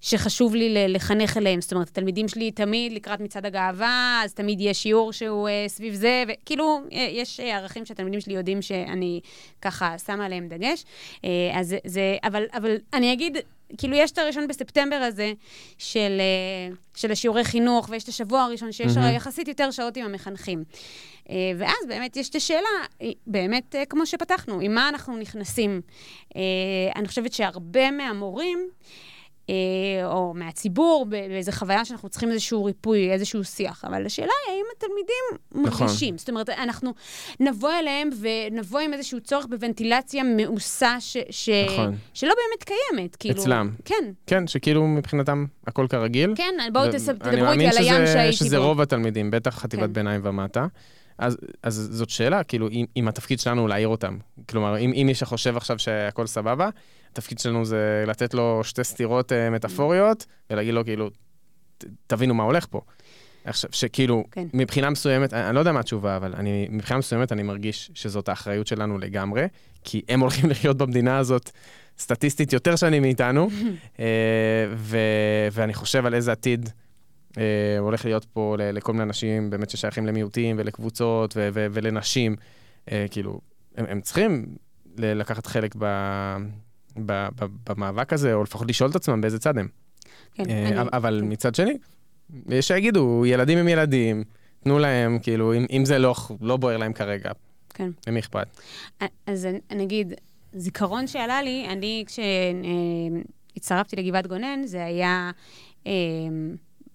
שחשוב 0.01 0.55
לי 0.55 0.87
לחנך 0.87 1.37
אליהם. 1.37 1.61
זאת 1.61 1.73
אומרת, 1.73 1.87
התלמידים 1.87 2.27
שלי 2.27 2.51
תמיד 2.51 2.91
לקראת 2.91 3.19
מצעד 3.19 3.45
הגאווה, 3.45 4.21
אז 4.23 4.33
תמיד 4.33 4.61
יש 4.61 4.83
שיעור 4.83 5.13
שהוא 5.13 5.49
אה, 5.49 5.65
סביב 5.67 5.93
זה, 5.93 6.23
וכאילו, 6.27 6.81
אה, 6.93 7.07
יש 7.11 7.39
אה, 7.39 7.57
ערכים 7.57 7.85
שהתלמידים 7.85 8.19
שלי 8.19 8.33
יודעים 8.33 8.61
שאני 8.61 9.19
ככה 9.61 9.97
שמה 9.97 10.25
עליהם 10.25 10.47
דגש. 10.47 10.85
אה, 11.23 11.29
אז 11.53 11.75
זה, 11.85 12.17
אבל, 12.23 12.43
אבל 12.53 12.75
אני 12.93 13.13
אגיד, 13.13 13.37
כאילו, 13.77 13.95
יש 13.95 14.11
את 14.11 14.17
הראשון 14.17 14.47
בספטמבר 14.47 14.95
הזה 14.95 15.33
של, 15.77 16.17
אה, 16.19 16.75
של 16.95 17.11
השיעורי 17.11 17.43
חינוך, 17.43 17.87
ויש 17.89 18.03
את 18.03 18.09
השבוע 18.09 18.41
הראשון 18.41 18.71
שיש 18.71 18.97
מהמם. 18.97 19.15
יחסית 19.15 19.47
יותר 19.47 19.71
שעות 19.71 19.97
עם 19.97 20.05
המחנכים. 20.05 20.63
אה, 21.29 21.35
ואז 21.57 21.87
באמת 21.87 22.17
יש 22.17 22.29
את 22.29 22.35
השאלה, 22.35 22.69
אה, 23.01 23.09
באמת, 23.27 23.75
כמו 23.89 24.05
שפתחנו, 24.05 24.59
עם 24.59 24.75
מה 24.75 24.89
אנחנו 24.89 25.17
נכנסים. 25.17 25.81
אני 26.95 27.07
חושבת 27.07 27.33
שהרבה 27.33 27.91
מהמורים, 27.91 28.69
או 30.03 30.33
מהציבור, 30.35 31.05
באיזו 31.09 31.51
חוויה 31.51 31.85
שאנחנו 31.85 32.09
צריכים 32.09 32.31
איזשהו 32.31 32.65
ריפוי, 32.65 33.11
איזשהו 33.11 33.43
שיח. 33.43 33.85
אבל 33.87 34.05
השאלה 34.05 34.31
היא, 34.47 34.55
האם 34.55 34.65
התלמידים 34.77 35.25
נכון. 35.69 35.87
מרגישים? 35.87 36.17
זאת 36.17 36.29
אומרת, 36.29 36.49
אנחנו 36.49 36.93
נבוא 37.39 37.71
אליהם 37.79 38.09
ונבוא 38.21 38.79
עם 38.79 38.93
איזשהו 38.93 39.19
צורך 39.21 39.45
בוונטילציה 39.49 40.23
מעושה, 40.23 40.95
ש- 40.99 41.17
ש- 41.29 41.49
נכון. 41.49 41.95
שלא 42.13 42.33
באמת 42.33 42.63
קיימת. 42.63 43.15
כאילו, 43.15 43.35
אצלם. 43.41 43.69
כן, 43.85 44.11
כן, 44.27 44.47
שכאילו 44.47 44.87
מבחינתם 44.87 45.45
הכל 45.67 45.87
כרגיל. 45.89 46.33
כן, 46.35 46.53
בואו 46.73 46.83
ו- 46.83 46.89
אני 46.89 46.99
תדברו 47.19 47.41
מאמין 47.43 47.69
איתי 47.69 47.77
על 47.77 47.83
הים 47.83 48.05
שזה- 48.05 48.13
שהייתי 48.13 48.35
שזה 48.37 48.57
בו. 48.59 48.65
רוב 48.65 48.81
התלמידים, 48.81 49.31
בטח 49.31 49.59
חטיבת 49.59 49.83
כן. 49.83 49.93
ביניים 49.93 50.21
ומטה. 50.23 50.65
אז, 51.17 51.37
אז 51.63 51.89
זאת 51.91 52.09
שאלה, 52.09 52.43
כאילו, 52.43 52.69
אם, 52.69 52.85
אם 52.97 53.07
התפקיד 53.07 53.39
שלנו 53.39 53.61
הוא 53.61 53.69
להעיר 53.69 53.87
אותם. 53.87 54.17
כלומר, 54.49 54.77
אם, 54.77 54.91
אם 54.93 55.03
מי 55.07 55.15
שחושב 55.15 55.57
עכשיו 55.57 55.79
שהכל 55.79 56.27
סבבה, 56.27 56.69
התפקיד 57.15 57.39
שלנו 57.39 57.65
זה 57.65 58.03
לתת 58.07 58.33
לו 58.33 58.61
שתי 58.63 58.83
סתירות 58.83 59.31
uh, 59.31 59.35
מטאפוריות, 59.51 60.25
ולהגיד 60.49 60.73
לו, 60.73 60.85
כאילו, 60.85 61.09
ת, 61.77 61.85
תבינו 62.07 62.33
מה 62.33 62.43
הולך 62.43 62.65
פה. 62.69 62.81
עכשיו, 63.45 63.69
שכאילו, 63.73 64.23
כן. 64.31 64.47
מבחינה 64.53 64.89
מסוימת, 64.89 65.33
אני, 65.33 65.47
אני 65.47 65.55
לא 65.55 65.59
יודע 65.59 65.71
מה 65.71 65.79
התשובה, 65.79 66.17
אבל 66.17 66.33
אני, 66.35 66.67
מבחינה 66.69 66.99
מסוימת 66.99 67.31
אני 67.31 67.43
מרגיש 67.43 67.91
שזאת 67.93 68.29
האחריות 68.29 68.67
שלנו 68.67 68.97
לגמרי, 68.97 69.47
כי 69.83 70.01
הם 70.09 70.19
הולכים 70.19 70.49
לחיות 70.51 70.77
במדינה 70.77 71.17
הזאת 71.17 71.49
סטטיסטית 71.99 72.53
יותר 72.53 72.75
שנים 72.75 73.01
מאיתנו, 73.01 73.49
אה, 73.99 74.05
ו, 74.75 74.97
ואני 75.51 75.73
חושב 75.73 76.05
על 76.05 76.13
איזה 76.13 76.31
עתיד 76.31 76.69
אה, 77.37 77.43
הולך 77.79 78.05
להיות 78.05 78.25
פה 78.25 78.55
ל- 78.59 78.71
לכל 78.71 78.91
מיני 78.93 79.03
אנשים 79.03 79.49
באמת 79.49 79.69
ששייכים 79.69 80.05
למיעוטים 80.05 80.55
ולקבוצות 80.59 81.37
ו- 81.37 81.49
ו- 81.53 81.67
ולנשים. 81.71 82.35
אה, 82.91 83.05
כאילו, 83.11 83.39
הם, 83.77 83.85
הם 83.89 84.01
צריכים 84.01 84.45
לקחת 84.97 85.45
חלק 85.45 85.75
ב, 85.79 85.85
במאבק 87.69 88.13
הזה, 88.13 88.33
או 88.33 88.43
לפחות 88.43 88.69
לשאול 88.69 88.89
את 88.89 88.95
עצמם 88.95 89.21
באיזה 89.21 89.39
צד 89.39 89.57
הם. 89.57 89.67
כן, 90.33 90.43
אה, 90.49 90.67
אני- 90.81 90.89
אבל 90.93 91.19
כן. 91.23 91.31
מצד 91.31 91.55
שני, 91.55 91.77
יש 92.49 92.67
שיגידו, 92.67 93.23
ילדים 93.25 93.57
הם 93.57 93.67
ילדים, 93.67 94.23
תנו 94.63 94.79
להם, 94.79 95.19
כאילו, 95.19 95.53
אם, 95.53 95.65
אם 95.71 95.85
זה 95.85 95.97
לא, 95.99 96.15
לא 96.41 96.57
בוער 96.57 96.77
להם 96.77 96.93
כרגע, 96.93 97.31
כן. 97.69 97.89
למי 98.07 98.19
אכפת? 98.19 98.47
אז 99.27 99.47
אני 99.71 99.83
אגיד, 99.83 100.13
זיכרון 100.53 101.07
שעלה 101.07 101.41
לי, 101.41 101.65
אני 101.69 102.03
כשהצטרפתי 103.53 103.95
לגבעת 103.95 104.27
גונן, 104.27 104.59
זה 104.65 104.85
היה 104.85 105.31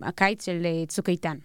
הקיץ 0.03 0.45
של 0.47 0.67
צוק 0.89 1.09
איתן. 1.09 1.37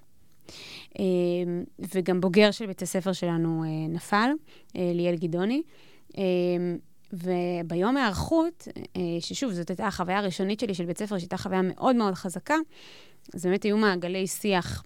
וגם 1.96 2.22
בוגר 2.22 2.52
של 2.52 2.65
בית 2.65 2.82
הספר 2.82 3.13
שלנו 3.13 3.63
נפל, 3.89 4.30
ליאל 4.76 5.15
גדעוני. 5.15 5.62
וביום 7.15 7.97
ההיערכות, 7.97 8.67
ששוב, 9.19 9.51
זאת 9.51 9.69
הייתה 9.69 9.88
החוויה 9.88 10.17
הראשונית 10.17 10.60
שלי 10.60 10.73
של 10.73 10.86
בית 10.86 10.97
ספר, 10.97 11.17
שהייתה 11.17 11.38
חוויה 11.38 11.62
מאוד 11.62 11.95
מאוד 11.95 12.13
חזקה, 12.13 12.56
אז 13.34 13.45
באמת 13.45 13.63
היו 13.63 13.78
מעגלי 13.78 14.28
שיח 14.28 14.84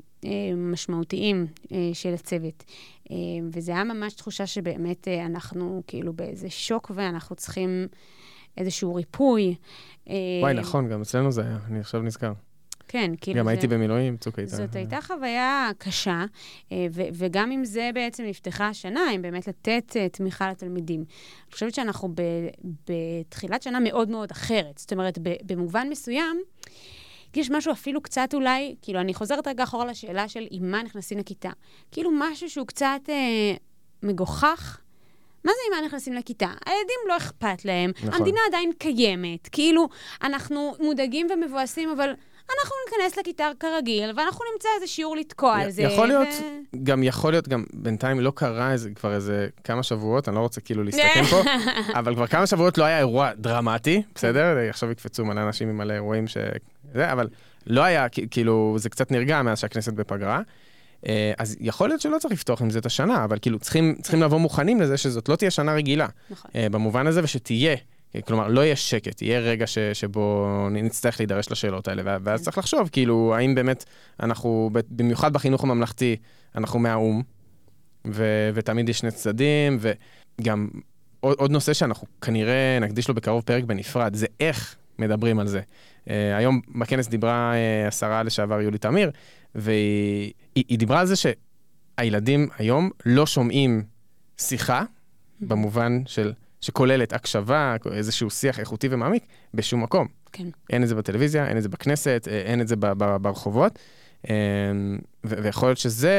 משמעותיים 0.57 1.47
של 1.93 2.13
הצוות. 2.13 2.63
וזה 3.51 3.71
היה 3.71 3.83
ממש 3.83 4.13
תחושה 4.13 4.47
שבאמת 4.47 5.07
אנחנו 5.07 5.83
כאילו 5.87 6.13
באיזה 6.13 6.49
שוק 6.49 6.91
ואנחנו 6.95 7.35
צריכים 7.35 7.87
איזשהו 8.57 8.95
ריפוי. 8.95 9.55
וואי, 10.41 10.53
נכון, 10.53 10.89
גם 10.89 11.01
אצלנו 11.01 11.31
זה 11.31 11.41
היה, 11.41 11.57
אני 11.67 11.79
עכשיו 11.79 12.01
נזכר. 12.01 12.33
כן, 12.91 13.11
כאילו... 13.21 13.39
גם 13.39 13.45
זה... 13.45 13.51
הייתי 13.51 13.67
במילואים, 13.67 14.17
צוק 14.17 14.39
איתן. 14.39 14.57
זאת 14.57 14.75
הייתה 14.75 15.01
חוויה 15.01 15.69
קשה, 15.77 16.25
ו- 16.73 17.09
וגם 17.13 17.51
אם 17.51 17.65
זה 17.65 17.89
בעצם 17.93 18.23
נפתחה 18.23 18.67
השנה, 18.67 19.11
אם 19.15 19.21
באמת 19.21 19.47
לתת 19.47 19.97
תמיכה 20.11 20.49
לתלמידים. 20.49 20.99
אני 20.99 21.53
חושבת 21.53 21.73
שאנחנו 21.73 22.09
ב- 22.15 22.49
בתחילת 22.89 23.63
שנה 23.63 23.79
מאוד 23.79 24.09
מאוד 24.09 24.31
אחרת. 24.31 24.77
זאת 24.77 24.93
אומרת, 24.93 25.17
במובן 25.45 25.87
מסוים, 25.89 26.41
יש 27.35 27.51
משהו 27.51 27.71
אפילו 27.71 28.01
קצת 28.01 28.29
אולי, 28.33 28.75
כאילו, 28.81 28.99
אני 28.99 29.13
חוזרת 29.13 29.47
רגע 29.47 29.63
אחורה 29.63 29.85
לשאלה 29.85 30.27
של 30.27 30.47
עם 30.51 30.71
מה 30.71 30.83
נכנסים 30.83 31.17
לכיתה. 31.17 31.49
כאילו, 31.91 32.11
משהו 32.13 32.49
שהוא 32.49 32.67
קצת 32.67 33.01
אה, 33.09 33.53
מגוחך. 34.03 34.79
מה 35.43 35.51
זה 35.51 35.59
עם 35.67 35.81
מה 35.81 35.87
נכנסים 35.87 36.13
לכיתה? 36.13 36.47
הילדים 36.65 36.99
לא 37.07 37.17
אכפת 37.17 37.65
להם, 37.65 37.91
נכון. 37.95 38.13
המדינה 38.13 38.39
עדיין 38.47 38.71
קיימת, 38.77 39.47
כאילו, 39.47 39.89
אנחנו 40.23 40.75
מודאגים 40.79 41.27
ומבואסים, 41.29 41.89
אבל 41.89 42.13
אנחנו 42.59 42.75
ניכנס 42.85 43.17
לכיתה 43.17 43.47
כרגיל, 43.59 44.11
ואנחנו 44.17 44.45
נמצא 44.53 44.69
איזה 44.75 44.87
שיעור 44.87 45.17
לתקוע 45.17 45.57
על 45.57 45.69
זה. 45.69 45.81
יכול 45.81 46.07
להיות, 46.07 46.27
ו... 46.27 46.83
גם 46.83 47.03
יכול 47.03 47.31
להיות, 47.31 47.47
גם 47.47 47.63
בינתיים 47.73 48.19
לא 48.19 48.31
קרה 48.35 48.71
איזה, 48.71 48.89
כבר 48.95 49.15
איזה 49.15 49.47
כמה 49.63 49.83
שבועות, 49.83 50.27
אני 50.27 50.35
לא 50.35 50.41
רוצה 50.41 50.61
כאילו 50.61 50.83
להסתכן 50.83 51.23
פה, 51.23 51.41
אבל 51.99 52.15
כבר 52.15 52.27
כמה 52.27 52.47
שבועות 52.47 52.77
לא 52.77 52.83
היה 52.83 52.97
אירוע 52.97 53.33
דרמטי, 53.33 54.01
בסדר? 54.15 54.57
עכשיו 54.69 54.91
יקפצו 54.91 55.25
מלא 55.25 55.41
אנשים 55.41 55.69
עם 55.69 55.77
מלא 55.77 55.93
אירועים 55.93 56.27
ש... 56.27 56.37
זה, 56.93 57.11
אבל 57.11 57.27
לא 57.67 57.81
היה, 57.81 58.09
כאילו, 58.31 58.75
זה 58.79 58.89
קצת 58.89 59.11
נרגע 59.11 59.41
מאז 59.41 59.59
שהכנסת 59.59 59.93
בפגרה. 59.93 60.41
אה, 61.07 61.31
אז 61.37 61.55
יכול 61.59 61.89
להיות 61.89 62.01
שלא 62.01 62.17
צריך 62.19 62.33
לפתוח 62.33 62.61
עם 62.61 62.69
זה 62.69 62.79
את 62.79 62.85
השנה, 62.85 63.23
אבל 63.23 63.37
כאילו 63.41 63.59
צריכים, 63.59 63.95
צריכים 64.01 64.21
לבוא 64.21 64.37
מוכנים 64.37 64.81
לזה 64.81 64.97
שזאת 64.97 65.29
לא 65.29 65.35
תהיה 65.35 65.51
שנה 65.51 65.73
רגילה. 65.73 66.07
נכון. 66.29 66.51
אה, 66.55 66.67
במובן 66.69 67.07
הזה, 67.07 67.23
ושתהיה. 67.23 67.75
כלומר, 68.25 68.47
לא 68.47 68.61
יהיה 68.61 68.75
שקט, 68.75 69.21
יהיה 69.21 69.39
רגע 69.39 69.67
ש, 69.67 69.77
שבו 69.77 70.47
נצטרך 70.71 71.19
להידרש 71.19 71.51
לשאלות 71.51 71.87
האלה, 71.87 72.17
ואז 72.23 72.39
כן. 72.39 72.45
צריך 72.45 72.57
לחשוב, 72.57 72.89
כאילו, 72.91 73.33
האם 73.35 73.55
באמת 73.55 73.85
אנחנו, 74.19 74.69
במיוחד 74.89 75.33
בחינוך 75.33 75.63
הממלכתי, 75.63 76.15
אנחנו 76.55 76.79
מהאו"ם, 76.79 77.21
ו, 78.07 78.49
ותמיד 78.53 78.89
יש 78.89 78.99
שני 78.99 79.11
צדדים, 79.11 79.79
וגם 79.79 80.69
עוד, 81.19 81.37
עוד 81.37 81.51
נושא 81.51 81.73
שאנחנו 81.73 82.07
כנראה 82.21 82.77
נקדיש 82.81 83.07
לו 83.07 83.13
בקרוב 83.13 83.43
פרק 83.43 83.63
בנפרד, 83.63 84.15
זה 84.15 84.27
איך 84.39 84.75
מדברים 84.99 85.39
על 85.39 85.47
זה. 85.47 85.61
Uh, 86.05 86.11
היום 86.37 86.61
בכנס 86.75 87.07
דיברה 87.07 87.53
uh, 87.53 87.87
השרה 87.87 88.23
לשעבר 88.23 88.61
יולי 88.61 88.77
תמיר, 88.77 89.11
והיא 89.55 90.33
היא 90.55 90.79
דיברה 90.79 90.99
על 90.99 91.05
זה 91.07 91.15
שהילדים 91.15 92.47
היום 92.57 92.89
לא 93.05 93.25
שומעים 93.25 93.83
שיחה, 94.37 94.83
במובן 95.41 96.01
של, 96.05 96.33
שכוללת 96.61 97.13
הקשבה, 97.13 97.75
איזשהו 97.91 98.29
שיח 98.29 98.59
איכותי 98.59 98.87
ומעמיק, 98.91 99.23
בשום 99.53 99.83
מקום. 99.83 100.07
כן. 100.31 100.47
אין 100.69 100.83
את 100.83 100.87
זה 100.87 100.95
בטלוויזיה, 100.95 101.47
אין 101.47 101.57
את 101.57 101.63
זה 101.63 101.69
בכנסת, 101.69 102.27
אה, 102.31 102.41
אין 102.41 102.61
את 102.61 102.67
זה 102.67 102.75
ברחובות. 103.21 103.79
ויכול 105.23 105.69
להיות 105.69 105.77
שזה, 105.77 106.17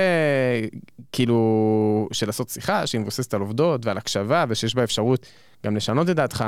כאילו, 1.12 2.09
של 2.12 2.26
לעשות 2.26 2.48
שיחה 2.48 2.87
שהיא 2.87 3.00
מבוססת 3.00 3.35
על 3.35 3.40
עובדות 3.40 3.87
ועל 3.87 3.98
הקשבה, 3.98 4.44
ושיש 4.48 4.74
בה 4.74 4.85
אפשרות 4.85 5.26
גם 5.64 5.76
לשנות 5.76 6.11
את 6.11 6.16
דעתך. 6.16 6.44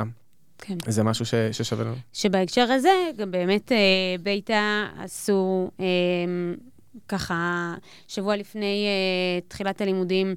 כן. 0.57 0.77
זה 0.87 1.03
משהו 1.03 1.25
ש, 1.25 1.33
ששווה 1.51 1.85
לנו. 1.85 1.95
שבהקשר 2.13 2.71
הזה, 2.71 2.89
גם 3.17 3.31
באמת 3.31 3.71
אה, 3.71 3.77
ביתא 4.23 4.85
עשו 4.99 5.71
אה, 5.79 5.85
ככה, 7.07 7.75
שבוע 8.07 8.35
לפני 8.35 8.85
אה, 8.85 9.41
תחילת 9.47 9.81
הלימודים, 9.81 10.35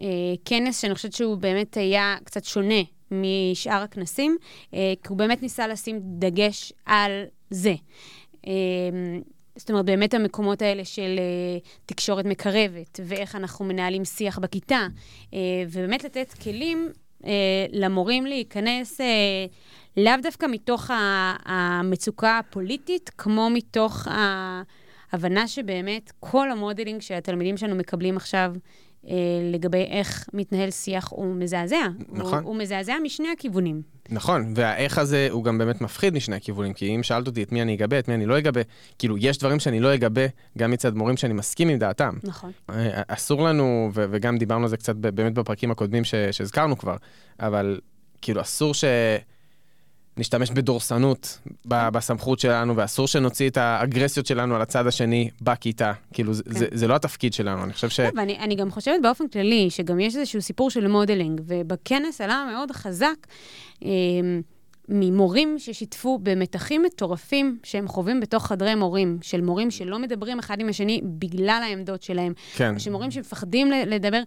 אה, 0.00 0.06
כנס 0.44 0.80
שאני 0.80 0.94
חושבת 0.94 1.12
שהוא 1.12 1.36
באמת 1.36 1.76
היה 1.76 2.16
קצת 2.24 2.44
שונה 2.44 2.82
משאר 3.10 3.82
הכנסים, 3.82 4.36
אה, 4.74 4.92
כי 5.02 5.08
הוא 5.08 5.18
באמת 5.18 5.42
ניסה 5.42 5.66
לשים 5.66 6.00
דגש 6.02 6.72
על 6.86 7.24
זה. 7.50 7.74
אה, 8.46 8.52
זאת 9.56 9.70
אומרת, 9.70 9.84
באמת 9.84 10.14
המקומות 10.14 10.62
האלה 10.62 10.84
של 10.84 11.18
uh, 11.18 11.68
תקשורת 11.86 12.24
מקרבת, 12.24 13.00
ואיך 13.04 13.36
אנחנו 13.36 13.64
מנהלים 13.64 14.04
שיח 14.04 14.38
בכיתה, 14.38 14.86
uh, 15.30 15.34
ובאמת 15.70 16.04
לתת 16.04 16.32
כלים 16.32 16.88
אה, 17.24 17.66
למורים 17.72 18.26
להיכנס 18.26 19.00
אה, 19.00 19.06
לאו 19.96 20.12
דווקא 20.22 20.46
מתוך 20.50 20.90
המצוקה 21.44 22.38
הפוליטית, 22.38 23.10
כמו 23.18 23.50
מתוך 23.50 24.08
ההבנה 25.12 25.48
שבאמת 25.48 26.12
כל 26.20 26.50
המודלינג 26.50 27.00
שהתלמידים 27.00 27.56
שלנו 27.56 27.74
מקבלים 27.74 28.16
עכשיו 28.16 28.54
אה, 29.08 29.14
לגבי 29.52 29.82
איך 29.82 30.28
מתנהל 30.32 30.70
שיח 30.70 31.08
הוא 31.10 31.34
מזעזע. 31.34 31.76
נכון. 32.08 32.38
הוא, 32.38 32.48
הוא 32.48 32.56
מזעזע 32.56 32.94
משני 33.02 33.28
הכיוונים. 33.28 33.82
נכון, 34.10 34.52
והאיך 34.56 34.98
הזה 34.98 35.28
הוא 35.30 35.44
גם 35.44 35.58
באמת 35.58 35.80
מפחיד 35.80 36.14
משני 36.14 36.36
הכיוונים, 36.36 36.72
כי 36.72 36.96
אם 36.96 37.02
שאלת 37.02 37.26
אותי 37.26 37.42
את 37.42 37.52
מי 37.52 37.62
אני 37.62 37.74
אגבה, 37.74 37.98
את 37.98 38.08
מי 38.08 38.14
אני 38.14 38.26
לא 38.26 38.38
אגבה, 38.38 38.60
כאילו, 38.98 39.18
יש 39.18 39.38
דברים 39.38 39.60
שאני 39.60 39.80
לא 39.80 39.94
אגבה 39.94 40.22
גם 40.58 40.70
מצד 40.70 40.94
מורים 40.94 41.16
שאני 41.16 41.34
מסכים 41.34 41.68
עם 41.68 41.78
דעתם. 41.78 42.14
נכון. 42.22 42.52
אה, 42.70 43.02
אסור 43.08 43.42
לנו, 43.42 43.90
ו- 43.94 44.04
וגם 44.10 44.38
דיברנו 44.38 44.62
על 44.62 44.68
זה 44.68 44.76
קצת 44.76 44.96
באמת 44.96 45.34
בפרקים 45.34 45.70
הקודמים 45.70 46.04
שהזכרנו 46.04 46.78
כבר, 46.78 46.96
אבל 47.40 47.80
כאילו, 48.22 48.40
אסור 48.40 48.74
ש... 48.74 48.84
נשתמש 50.20 50.50
בדורסנות 50.50 51.38
בסמכות 51.66 52.38
שלנו, 52.38 52.76
ואסור 52.76 53.08
שנוציא 53.08 53.48
את 53.48 53.56
האגרסיות 53.56 54.26
שלנו 54.26 54.54
על 54.54 54.62
הצד 54.62 54.86
השני 54.86 55.30
בכיתה. 55.42 55.92
כאילו, 56.12 56.32
כן. 56.34 56.40
זה, 56.52 56.66
זה 56.72 56.88
לא 56.88 56.94
התפקיד 56.94 57.32
שלנו, 57.32 57.64
אני 57.64 57.72
חושב 57.72 57.88
ש... 57.88 58.00
טוב, 58.00 58.18
אני, 58.18 58.38
אני 58.38 58.54
גם 58.54 58.70
חושבת 58.70 59.02
באופן 59.02 59.28
כללי, 59.28 59.70
שגם 59.70 60.00
יש 60.00 60.16
איזשהו 60.16 60.42
סיפור 60.42 60.70
של 60.70 60.88
modeling, 60.88 61.40
ובכנס 61.46 62.20
עלה 62.20 62.46
מאוד 62.52 62.70
חזק 62.70 63.26
אה, 63.84 63.90
ממורים 64.88 65.58
ששיתפו 65.58 66.18
במתחים 66.22 66.82
מטורפים 66.82 67.58
שהם 67.62 67.88
חווים 67.88 68.20
בתוך 68.20 68.46
חדרי 68.46 68.74
מורים, 68.74 69.18
של 69.22 69.40
מורים 69.40 69.70
שלא 69.70 69.98
מדברים 69.98 70.38
אחד 70.38 70.60
עם 70.60 70.68
השני 70.68 71.00
בגלל 71.04 71.62
העמדות 71.64 72.02
שלהם. 72.02 72.32
כן. 72.56 72.78
של 72.78 72.90
מורים 72.90 73.10
שמפחדים 73.10 73.70
לדבר, 73.86 74.22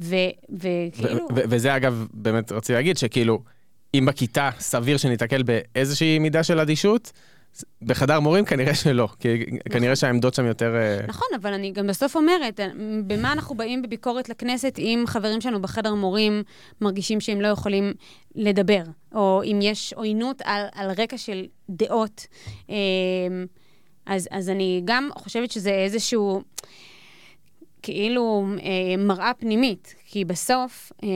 וכאילו... 0.00 1.28
וזה 1.30 1.76
אגב, 1.76 2.06
באמת 2.12 2.52
רציתי 2.52 2.72
להגיד 2.72 2.96
שכאילו... 2.96 3.40
אם 3.94 4.06
בכיתה 4.06 4.50
סביר 4.58 4.96
שניתקל 4.96 5.42
באיזושהי 5.42 6.18
מידה 6.18 6.42
של 6.42 6.60
אדישות, 6.60 7.12
בחדר 7.82 8.20
מורים 8.20 8.44
כנראה 8.44 8.74
שלא, 8.74 9.08
כי 9.20 9.44
כנראה 9.70 9.96
שהעמדות 9.96 10.34
שם 10.34 10.46
יותר... 10.46 10.74
אה, 10.76 11.06
נכון, 11.08 11.28
אבל 11.36 11.52
אני 11.52 11.72
גם 11.72 11.86
בסוף 11.86 12.16
אומרת, 12.16 12.60
במה 13.06 13.32
אנחנו 13.32 13.54
באים 13.54 13.82
בביקורת 13.82 14.28
לכנסת 14.28 14.78
אם 14.78 15.04
חברים 15.06 15.40
שלנו 15.40 15.62
בחדר 15.62 15.94
מורים 15.94 16.42
מרגישים 16.80 17.20
שהם 17.20 17.40
לא 17.40 17.48
יכולים 17.48 17.92
לדבר, 18.34 18.82
או 19.14 19.42
אם 19.44 19.58
יש 19.62 19.92
עוינות 19.92 20.42
על, 20.44 20.66
על 20.74 20.90
רקע 20.90 21.18
של 21.18 21.46
דעות. 21.70 22.26
אמ, 22.68 22.74
אז, 24.06 24.28
אז 24.30 24.48
אני 24.48 24.82
גם 24.84 25.08
חושבת 25.14 25.50
שזה 25.50 25.70
איזשהו... 25.70 26.42
כאילו 27.84 28.46
אה, 28.62 28.96
מראה 28.98 29.32
פנימית, 29.34 29.94
כי 30.04 30.24
בסוף 30.24 30.92
אה, 31.02 31.08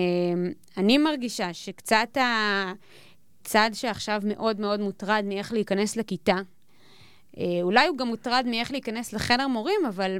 אני 0.76 0.98
מרגישה 0.98 1.52
שקצת 1.52 2.16
הצד 2.16 3.70
שעכשיו 3.72 4.22
מאוד 4.24 4.60
מאוד 4.60 4.80
מוטרד 4.80 5.24
מאיך 5.26 5.52
להיכנס 5.52 5.96
לכיתה, 5.96 6.36
אה, 7.38 7.44
אולי 7.62 7.86
הוא 7.86 7.98
גם 7.98 8.08
מוטרד 8.08 8.46
מאיך 8.50 8.70
להיכנס 8.70 9.12
לחדר 9.12 9.48
מורים, 9.48 9.80
אבל 9.88 10.18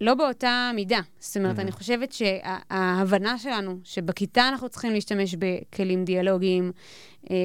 לא 0.00 0.14
באותה 0.14 0.70
מידה. 0.74 1.00
זאת 1.18 1.36
אומרת, 1.36 1.58
mm-hmm. 1.58 1.60
אני 1.60 1.72
חושבת 1.72 2.12
שההבנה 2.12 3.38
שלנו 3.38 3.78
שבכיתה 3.84 4.48
אנחנו 4.48 4.68
צריכים 4.68 4.92
להשתמש 4.92 5.34
בכלים 5.38 6.04
דיאלוגיים, 6.04 6.72
אה, 7.30 7.36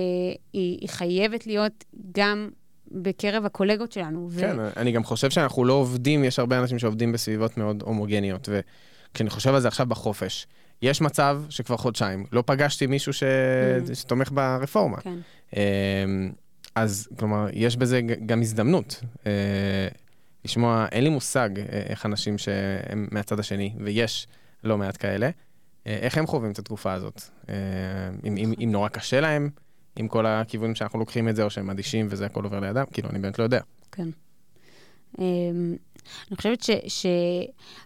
היא, 0.53 0.77
היא 0.81 0.89
חייבת 0.89 1.47
להיות 1.47 1.83
גם 2.11 2.49
בקרב 2.95 3.45
הקולגות 3.45 3.91
שלנו. 3.91 4.29
כן, 4.39 4.55
ו... 4.59 4.69
אני 4.77 4.91
גם 4.91 5.03
חושב 5.03 5.29
שאנחנו 5.29 5.65
לא 5.65 5.73
עובדים, 5.73 6.23
יש 6.23 6.39
הרבה 6.39 6.59
אנשים 6.59 6.79
שעובדים 6.79 7.11
בסביבות 7.11 7.57
מאוד 7.57 7.83
הומוגניות, 7.85 8.49
וכשאני 8.51 9.29
חושב 9.29 9.53
על 9.53 9.61
זה 9.61 9.67
עכשיו 9.67 9.85
בחופש, 9.85 10.47
יש 10.81 11.01
מצב 11.01 11.41
שכבר 11.49 11.77
חודשיים 11.77 12.25
לא 12.31 12.43
פגשתי 12.45 12.87
מישהו 12.87 13.13
ש... 13.13 13.23
mm. 13.23 13.93
שתומך 13.95 14.31
ברפורמה. 14.31 14.97
כן. 14.97 15.17
אמ, 15.55 16.31
אז 16.75 17.07
כלומר, 17.19 17.47
יש 17.53 17.77
בזה 17.77 18.01
גם 18.01 18.41
הזדמנות. 18.41 19.01
אה, 19.25 19.87
לשמוע, 20.45 20.85
אין 20.91 21.03
לי 21.03 21.09
מושג 21.09 21.49
אה, 21.59 21.63
איך 21.69 22.05
אנשים 22.05 22.37
שהם 22.37 23.07
מהצד 23.11 23.39
השני, 23.39 23.73
ויש 23.79 24.27
לא 24.63 24.77
מעט 24.77 24.97
כאלה, 24.99 25.29
אה, 25.87 25.97
איך 26.01 26.17
הם 26.17 26.27
חווים 26.27 26.51
את 26.51 26.59
התקופה 26.59 26.93
הזאת. 26.93 27.21
אם, 28.25 28.37
אם, 28.37 28.53
אם 28.63 28.69
נורא 28.71 28.89
קשה 28.89 29.21
להם, 29.21 29.49
עם 29.95 30.07
כל 30.07 30.25
הכיוונים 30.25 30.75
שאנחנו 30.75 30.99
לוקחים 30.99 31.29
את 31.29 31.35
זה, 31.35 31.43
או 31.43 31.49
שהם 31.49 31.69
אדישים 31.69 32.07
וזה 32.09 32.25
הכל 32.25 32.43
עובר 32.43 32.59
לידם, 32.59 32.83
כאילו, 32.93 33.09
אני 33.09 33.19
באמת 33.19 33.39
לא 33.39 33.43
יודע. 33.43 33.61
כן. 33.91 34.07
אני 35.19 36.35
חושבת 36.35 36.63
ש... 36.63 36.69
ש... 36.87 37.05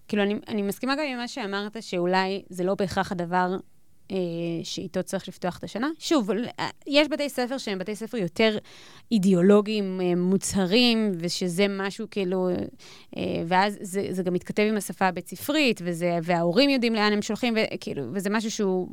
כאילו, 0.08 0.24
אני, 0.24 0.36
אני 0.48 0.62
מסכימה 0.62 0.96
גם 0.96 1.04
עם 1.12 1.18
מה 1.18 1.28
שאמרת, 1.28 1.84
שאולי 1.84 2.44
זה 2.50 2.64
לא 2.64 2.76
בהכרח 2.76 3.12
הדבר 3.12 3.58
אה, 4.12 4.18
שאיתו 4.64 5.04
צריך 5.04 5.28
לפתוח 5.28 5.58
את 5.58 5.64
השנה. 5.64 5.90
שוב, 6.00 6.30
יש 6.88 7.08
בתי 7.08 7.30
ספר 7.30 7.58
שהם 7.58 7.80
בתי 7.80 7.96
ספר 7.96 8.18
יותר 8.18 8.58
אידיאולוגיים, 9.12 10.02
אה, 10.02 10.16
מוצהרים, 10.16 11.12
ושזה 11.20 11.66
משהו 11.70 12.08
כאילו... 12.12 12.50
אה, 13.18 13.44
ואז 13.48 13.78
זה, 13.82 14.08
זה 14.10 14.24
גם 14.24 14.34
מתכתב 14.34 14.64
עם 14.64 14.78
השפה 14.78 15.06
הבית-ספרית, 15.08 15.82
וזה, 15.84 16.20
וההורים 16.24 16.70
יודעים 16.70 16.96
לאן 16.96 17.14
הם 17.14 17.22
שולחים, 17.22 17.54
וכאילו, 17.74 18.04
וזה 18.14 18.30
משהו 18.30 18.52
שהוא 18.52 18.90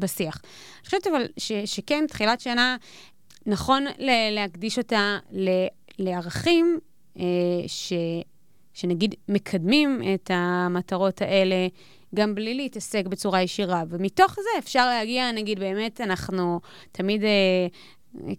בשיח. 0.00 0.40
אני 0.44 0.84
חושבת 0.84 1.06
אבל 1.06 1.26
ש, 1.36 1.52
שכן, 1.52 2.04
תחילת 2.08 2.40
שנה, 2.40 2.76
נכון 3.46 3.84
להקדיש 4.30 4.78
אותה 4.78 5.18
ל, 5.32 5.48
לערכים 5.98 6.78
אה, 7.18 7.24
ש... 7.66 7.92
שנגיד 8.74 9.14
מקדמים 9.28 10.02
את 10.14 10.30
המטרות 10.34 11.22
האלה 11.22 11.68
גם 12.14 12.34
בלי 12.34 12.54
להתעסק 12.54 13.06
בצורה 13.06 13.42
ישירה. 13.42 13.82
ומתוך 13.88 14.34
זה 14.34 14.58
אפשר 14.58 14.86
להגיע, 14.86 15.32
נגיד, 15.32 15.58
באמת, 15.58 16.00
אנחנו 16.00 16.60
תמיד 16.92 17.24
אה, 17.24 17.66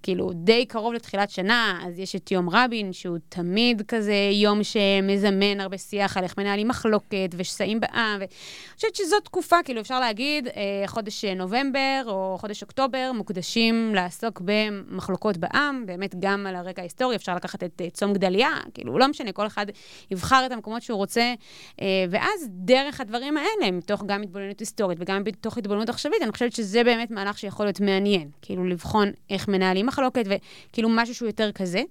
כאילו 0.03 0.31
די 0.33 0.65
קרוב 0.65 0.93
לתחילת 0.93 1.29
שנה, 1.29 1.79
אז 1.85 1.99
יש 1.99 2.15
את 2.15 2.31
יום 2.31 2.49
רבין, 2.49 2.93
שהוא 2.93 3.17
תמיד 3.29 3.81
כזה 3.87 4.29
יום 4.31 4.63
שמזמן 4.63 5.59
הרבה 5.59 5.77
שיח 5.77 6.17
על 6.17 6.23
איך 6.23 6.37
מנהלים 6.37 6.67
מחלוקת 6.67 7.29
ושסעים 7.37 7.79
בעם. 7.79 8.19
ואני 8.19 8.27
חושבת 8.75 8.95
שזו 8.95 9.19
תקופה, 9.19 9.55
כאילו 9.65 9.81
אפשר 9.81 9.99
להגיד, 9.99 10.47
אה, 10.47 10.83
חודש 10.87 11.25
נובמבר 11.25 12.03
או 12.05 12.37
חודש 12.39 12.61
אוקטובר 12.61 13.11
מוקדשים 13.15 13.95
לעסוק 13.95 14.41
במחלוקות 14.45 15.37
בעם, 15.37 15.83
באמת 15.85 16.15
גם 16.19 16.47
על 16.47 16.55
הרקע 16.55 16.81
ההיסטורי, 16.81 17.15
אפשר 17.15 17.35
לקחת 17.35 17.63
את 17.63 17.81
אה, 17.81 17.89
צום 17.89 18.13
גדליה, 18.13 18.49
כאילו 18.73 18.97
לא 18.97 19.07
משנה, 19.07 19.31
כל 19.31 19.47
אחד 19.47 19.65
יבחר 20.11 20.43
את 20.45 20.51
המקומות 20.51 20.81
שהוא 20.81 20.97
רוצה, 20.97 21.33
אה, 21.81 22.05
ואז 22.09 22.47
דרך 22.49 23.01
הדברים 23.01 23.37
האלה, 23.37 23.71
מתוך 23.71 24.03
גם 24.05 24.21
התבוננות 24.21 24.59
היסטורית 24.59 24.97
וגם 25.01 25.23
מתוך 25.25 25.57
התבוננות 25.57 25.89
עכשווית, 25.89 26.21
אני 26.21 26.31
חושבת 26.31 26.53
שזה 26.53 26.83
באמת 26.83 27.11
מהלך 27.11 27.37
שיכול 27.37 27.65
להיות 27.65 27.79
מעניין, 27.79 28.29
כאילו 28.41 28.65
לבחון 28.65 29.11
איך 29.29 29.47
מנהלים 29.61 29.85
מחלוקת, 29.85 30.25
וכאילו 30.25 30.89
משהו 30.91 31.15
שהוא 31.15 31.27
יותר 31.27 31.51
כזה. 31.51 31.83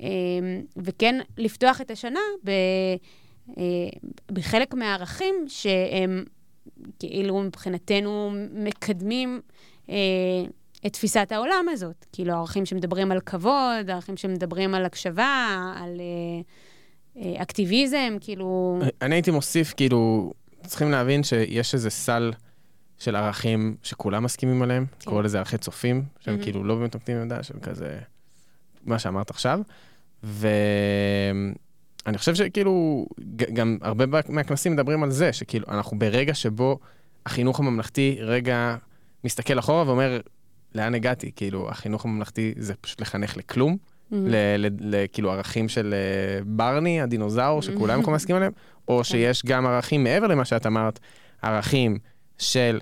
אמ, 0.00 0.06
וכן, 0.76 1.20
לפתוח 1.38 1.80
את 1.80 1.90
השנה 1.90 2.20
ב, 2.44 2.50
אה, 3.58 3.62
בחלק 4.32 4.74
מהערכים 4.74 5.34
שהם 5.48 6.24
כאילו 6.98 7.42
מבחינתנו 7.42 8.32
מקדמים 8.52 9.40
אה, 9.88 9.94
את 10.86 10.92
תפיסת 10.92 11.32
העולם 11.32 11.66
הזאת. 11.72 12.06
כאילו, 12.12 12.34
ערכים 12.34 12.66
שמדברים 12.66 13.12
על 13.12 13.20
כבוד, 13.20 13.90
ערכים 13.90 14.16
שמדברים 14.16 14.74
על 14.74 14.84
הקשבה, 14.84 15.72
על 15.76 16.00
אה, 17.16 17.42
אקטיביזם, 17.42 18.16
כאילו... 18.20 18.78
אני 19.02 19.14
הייתי 19.14 19.30
מוסיף, 19.30 19.74
כאילו, 19.76 20.32
צריכים 20.66 20.90
להבין 20.90 21.22
שיש 21.22 21.74
איזה 21.74 21.90
סל... 21.90 22.32
של 22.98 23.16
ערכים 23.16 23.76
שכולם 23.82 24.24
מסכימים 24.24 24.62
עליהם, 24.62 24.86
כן. 25.00 25.10
קורא 25.10 25.22
לזה 25.22 25.38
ערכי 25.38 25.58
צופים, 25.58 26.04
שהם 26.20 26.38
mm-hmm. 26.38 26.42
כאילו 26.42 26.64
לא 26.64 26.74
באמת 26.74 26.94
נוקטים 26.94 27.16
עמדה, 27.16 27.42
שהם 27.42 27.60
כזה, 27.60 27.98
מה 28.84 28.98
שאמרת 28.98 29.30
עכשיו. 29.30 29.60
ואני 30.22 31.54
חושב 32.18 32.34
שכאילו, 32.34 33.06
גם 33.52 33.78
הרבה 33.82 34.04
מהכנסים 34.28 34.72
מדברים 34.72 35.02
על 35.02 35.10
זה, 35.10 35.32
שכאילו, 35.32 35.66
אנחנו 35.68 35.98
ברגע 35.98 36.34
שבו 36.34 36.78
החינוך 37.26 37.60
הממלכתי 37.60 38.16
רגע 38.20 38.76
מסתכל 39.24 39.58
אחורה 39.58 39.86
ואומר, 39.86 40.20
לאן 40.74 40.94
הגעתי? 40.94 41.30
כאילו, 41.36 41.70
החינוך 41.70 42.04
הממלכתי 42.04 42.54
זה 42.56 42.74
פשוט 42.80 43.00
לחנך 43.00 43.36
לכלום. 43.36 43.76
לכאילו 44.80 45.32
ערכים 45.32 45.68
של 45.68 45.94
אה, 45.94 46.44
ברני, 46.44 47.00
הדינוזאור, 47.00 47.62
שכולם 47.62 48.00
יכולים 48.00 48.12
להסכים 48.12 48.36
עליהם, 48.36 48.52
או 48.88 48.96
כן. 48.96 49.04
שיש 49.04 49.42
גם 49.46 49.66
ערכים 49.66 50.04
מעבר 50.04 50.26
למה 50.26 50.44
שאת 50.44 50.66
אמרת, 50.66 50.98
ערכים 51.42 51.98
של 52.38 52.78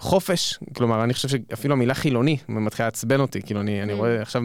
חופש, 0.00 0.58
כלומר, 0.76 1.04
אני 1.04 1.14
חושב 1.14 1.28
שאפילו 1.28 1.74
המילה 1.74 1.94
חילוני 1.94 2.36
מתחילה 2.48 2.86
לעצבן 2.86 3.20
אותי, 3.20 3.42
כאילו, 3.42 3.60
אני, 3.60 3.82
אני 3.82 3.92
mm. 3.92 3.96
רואה, 3.96 4.22
עכשיו 4.22 4.42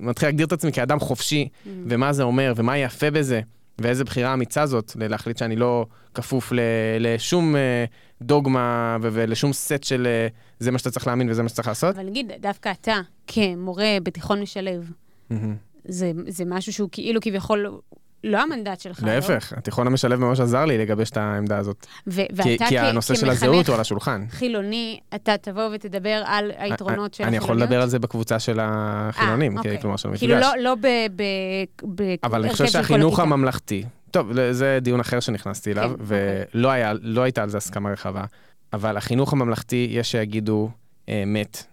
מתחיל 0.00 0.28
להגדיר 0.28 0.46
את 0.46 0.52
עצמי 0.52 0.72
כאדם 0.72 1.00
חופשי, 1.00 1.48
mm. 1.52 1.68
ומה 1.88 2.12
זה 2.12 2.22
אומר, 2.22 2.52
ומה 2.56 2.78
יפה 2.78 3.10
בזה, 3.10 3.40
ואיזה 3.78 4.04
בחירה 4.04 4.34
אמיצה 4.34 4.66
זאת, 4.66 4.92
להחליט 4.96 5.38
שאני 5.38 5.56
לא 5.56 5.86
כפוף 6.14 6.52
ל, 6.52 6.60
לשום 7.00 7.56
אה, 7.56 7.84
דוגמה 8.22 8.96
ולשום 9.02 9.52
סט 9.52 9.84
של 9.84 10.06
אה, 10.06 10.28
זה 10.58 10.70
מה 10.70 10.78
שאתה 10.78 10.90
צריך 10.90 11.06
להאמין 11.06 11.30
וזה 11.30 11.42
מה 11.42 11.48
שאתה 11.48 11.56
צריך 11.56 11.68
לעשות. 11.68 11.96
אבל 11.96 12.06
נגיד, 12.06 12.32
דווקא 12.40 12.72
אתה, 12.80 13.00
כמורה 13.26 13.96
בתיכון 14.02 14.42
משלב, 14.42 14.90
mm-hmm. 15.30 15.34
זה, 15.84 16.12
זה 16.28 16.44
משהו 16.44 16.72
שהוא 16.72 16.88
כאילו 16.92 17.20
כביכול 17.20 17.80
לא 18.24 18.42
המנדט 18.42 18.80
שלך. 18.80 19.02
לא? 19.02 19.14
להפך, 19.14 19.52
לא? 19.52 19.58
התיכון 19.58 19.86
המשלב 19.86 20.20
ממש 20.20 20.40
עזר 20.40 20.64
לי 20.64 20.78
לגבש 20.78 21.10
את 21.10 21.16
העמדה 21.16 21.58
הזאת. 21.58 21.86
ו- 22.06 22.22
ואתה 22.32 22.66
כי 22.68 22.78
הנושא 22.78 23.14
של 23.14 23.30
הזהות 23.30 23.68
הוא 23.68 23.74
על 23.74 23.80
השולחן. 23.80 24.24
חילוני, 24.30 25.00
אתה 25.14 25.36
תבוא 25.36 25.62
ותדבר 25.74 26.22
על 26.26 26.50
היתרונות 26.56 27.14
של 27.14 27.22
החילוניות? 27.22 27.28
אני 27.28 27.36
יכול 27.36 27.56
לדבר 27.56 27.82
על 27.82 27.88
זה 27.88 27.98
בקבוצה 27.98 28.38
של 28.38 28.58
החילונים, 28.62 29.54
아, 29.54 29.58
אוקיי. 29.58 29.80
כלומר 29.80 29.96
של 29.96 30.08
המפגש. 30.08 30.20
כאילו 30.20 30.40
לא, 30.40 30.48
לא 30.60 30.74
ב... 30.80 30.86
אבל 32.24 32.42
אני 32.42 32.52
חושב 32.52 32.66
שהחינוך 32.66 33.20
הממלכתי, 33.20 33.84
טוב, 34.10 34.32
זה 34.50 34.78
דיון 34.82 35.00
אחר 35.00 35.20
שנכנסתי 35.20 35.72
אליו, 35.72 35.92
כן, 35.96 36.04
ולא 36.04 36.68
אוקיי. 36.68 36.82
היה, 36.82 36.92
לא 37.02 37.22
הייתה 37.22 37.42
על 37.42 37.48
זה 37.48 37.56
הסכמה 37.56 37.90
רחבה, 37.90 38.24
אבל 38.72 38.96
החינוך 38.96 39.32
הממלכתי, 39.32 39.88
יש 39.90 40.10
שיגידו 40.10 40.70
אה, 41.08 41.22
מת. 41.26 41.64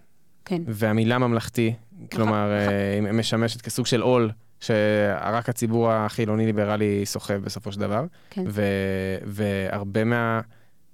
כן. 0.44 0.62
והמילה 0.66 1.18
ממלכתי, 1.18 1.74
כלומר, 2.12 2.50
אה, 2.52 3.12
משמשת 3.12 3.60
כסוג 3.60 3.86
של 3.86 4.00
עול. 4.00 4.30
שרק 4.60 5.48
הציבור 5.48 5.92
החילוני-ליברלי 5.92 7.06
סוחב 7.06 7.34
בסופו 7.34 7.72
של 7.72 7.80
דבר. 7.80 8.04
כן. 8.30 8.44
ו- 8.48 9.18
והרבה 9.24 10.04
מה... 10.04 10.40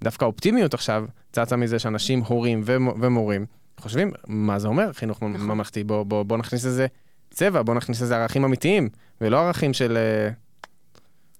דווקא 0.03 0.25
האופטימיות 0.25 0.73
עכשיו 0.73 1.05
צצה 1.31 1.55
מזה 1.55 1.79
שאנשים, 1.79 2.19
הורים 2.19 2.61
ומורים, 2.65 3.45
חושבים, 3.79 4.11
מה 4.27 4.59
זה 4.59 4.67
אומר 4.67 4.93
חינוך 4.93 5.23
נכון. 5.23 5.47
ממלכתי? 5.47 5.83
בוא, 5.83 6.03
בוא, 6.03 6.23
בוא 6.23 6.37
נכניס 6.37 6.65
לזה 6.65 6.87
צבע, 7.29 7.61
בוא 7.61 7.73
נכניס 7.73 8.01
לזה 8.01 8.17
ערכים 8.17 8.43
אמיתיים, 8.43 8.89
ולא 9.21 9.39
ערכים 9.39 9.73
של... 9.73 9.97
אה, 9.97 10.29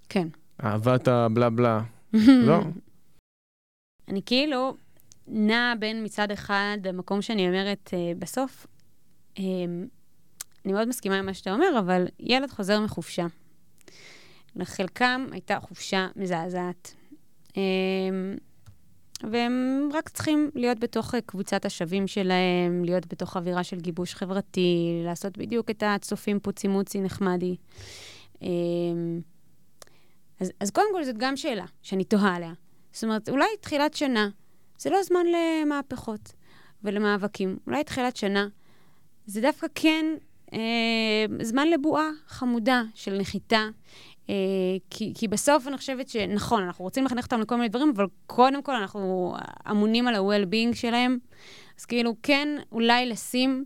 כן. 0.10 0.28
אהבת 0.64 1.08
הבלה 1.08 1.50
בלה. 1.50 1.82
לא. 2.48 2.60
אני 4.08 4.22
כאילו 4.26 4.78
נעה 5.28 5.74
בין 5.80 6.04
מצד 6.04 6.32
אחד 6.32 6.78
המקום 6.90 7.22
שאני 7.22 7.48
אומרת 7.48 7.90
uh, 7.94 8.20
בסוף, 8.20 8.68
um, 9.38 9.42
אני 10.68 10.74
מאוד 10.74 10.88
מסכימה 10.88 11.20
עם 11.20 11.26
מה 11.26 11.34
שאתה 11.34 11.54
אומר, 11.54 11.80
אבל 11.80 12.08
ילד 12.20 12.50
חוזר 12.50 12.80
מחופשה. 12.80 13.26
לחלקם 14.56 15.26
הייתה 15.32 15.60
חופשה 15.60 16.08
מזעזעת. 16.16 16.94
אמ, 17.58 17.62
והם 19.32 19.90
רק 19.94 20.10
צריכים 20.10 20.52
להיות 20.56 20.80
בתוך 20.80 21.16
קבוצת 21.26 21.66
השווים 21.66 22.08
שלהם, 22.08 22.84
להיות 22.86 23.08
בתוך 23.08 23.38
אווירה 23.38 23.64
של 23.64 23.80
גיבוש 23.80 24.16
חברתי, 24.16 25.02
לעשות 25.06 25.38
בדיוק 25.38 25.70
את 25.70 25.84
הצופים 25.86 26.40
פוצי 26.40 26.68
מוצי 26.68 27.02
נחמדי. 27.02 27.56
אמ, 28.42 29.22
אז, 30.40 30.52
אז 30.60 30.72
קודם 30.72 30.88
כל 30.94 31.04
זאת 31.04 31.18
גם 31.18 31.38
שאלה 31.38 31.66
שאני 31.82 32.04
תוהה 32.04 32.36
עליה. 32.36 32.54
זאת 32.92 33.04
אומרת, 33.04 33.30
אולי 33.30 33.48
תחילת 33.62 33.94
שנה, 33.94 34.30
זה 34.78 34.90
לא 34.90 35.04
זמן 35.04 35.26
למהפכות 35.26 36.34
ולמאבקים. 36.84 37.58
אולי 37.68 37.84
תחילת 37.84 38.16
שנה, 38.16 38.48
זה 39.26 39.42
דווקא 39.42 39.68
כן 39.76 40.06
אה, 40.16 40.27
זמן 41.42 41.68
לבועה 41.68 42.10
חמודה 42.28 42.84
של 42.96 43.18
נחיתה. 43.18 43.66
אה, 44.30 44.36
כי, 44.90 45.14
כי 45.16 45.28
בסוף 45.28 45.68
אני 45.68 45.78
חושבת 45.78 46.10
שנכון, 46.10 46.64
אנחנו 46.64 46.86
רוצים 46.86 47.06
לחנך 47.06 47.26
אותם 47.26 47.42
לכל 47.42 47.56
מיני 47.56 47.70
דברים, 47.70 47.94
אבל 47.96 48.06
קודם 48.26 48.64
כל 48.64 48.76
אנחנו 48.76 49.36
אמונים 49.72 50.08
על 50.08 50.16
ה-well-being 50.16 50.76
שלהם. 50.76 51.18
אז 51.80 51.86
כאילו, 51.86 52.16
כן, 52.24 52.50
אולי 52.72 53.06
לשים 53.06 53.66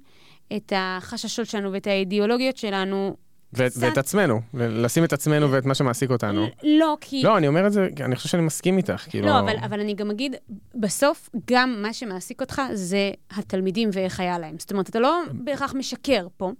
את 0.56 0.74
החששות 0.76 1.48
שלנו 1.48 1.72
ואת 1.72 1.88
האידיאולוגיות 1.88 2.58
שלנו 2.58 3.16
ו- 3.54 3.66
קצת... 3.66 3.82
ואת 3.82 3.98
עצמנו, 3.98 4.42
לשים 4.54 5.04
את 5.04 5.14
עצמנו 5.14 5.52
ואת 5.52 5.66
מה 5.66 5.76
שמעסיק 5.76 6.12
אותנו. 6.12 6.48
לא, 6.64 6.98
כי... 7.02 7.24
לא, 7.24 7.38
אני 7.38 7.48
אומר 7.48 7.68
את 7.68 7.74
זה, 7.74 7.88
אני 8.06 8.16
חושב 8.16 8.30
שאני 8.30 8.44
מסכים 8.44 8.78
איתך, 8.78 9.06
כאילו... 9.10 9.28
לא, 9.28 9.40
אבל, 9.40 9.56
אבל 9.66 9.80
אני 9.80 9.94
גם 9.94 10.12
אגיד, 10.12 10.36
בסוף, 10.76 11.30
גם 11.52 11.82
מה 11.82 11.94
שמעסיק 11.94 12.42
אותך 12.42 12.62
זה 12.74 13.12
התלמידים 13.32 13.90
ואיך 13.94 14.20
היה 14.20 14.40
להם. 14.40 14.56
זאת 14.60 14.72
אומרת, 14.72 14.90
אתה 14.90 15.00
לא 15.00 15.22
בהכרח 15.34 15.74
משקר 15.74 16.28
פה. 16.38 16.52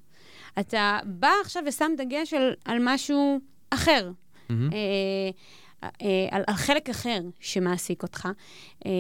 אתה 0.60 1.00
בא 1.06 1.32
עכשיו 1.42 1.64
ושם 1.68 1.92
דגש 1.98 2.34
על, 2.34 2.54
על 2.66 2.78
משהו 2.82 3.40
אחר. 3.70 4.12
Mm-hmm. 4.12 4.54
אה, 4.74 5.30
אה, 5.84 6.28
על, 6.32 6.44
על 6.48 6.56
חלק 6.56 6.90
אחר 6.90 7.20
שמעסיק 7.40 8.04
אותך. 8.04 8.30
אה, 8.86 8.92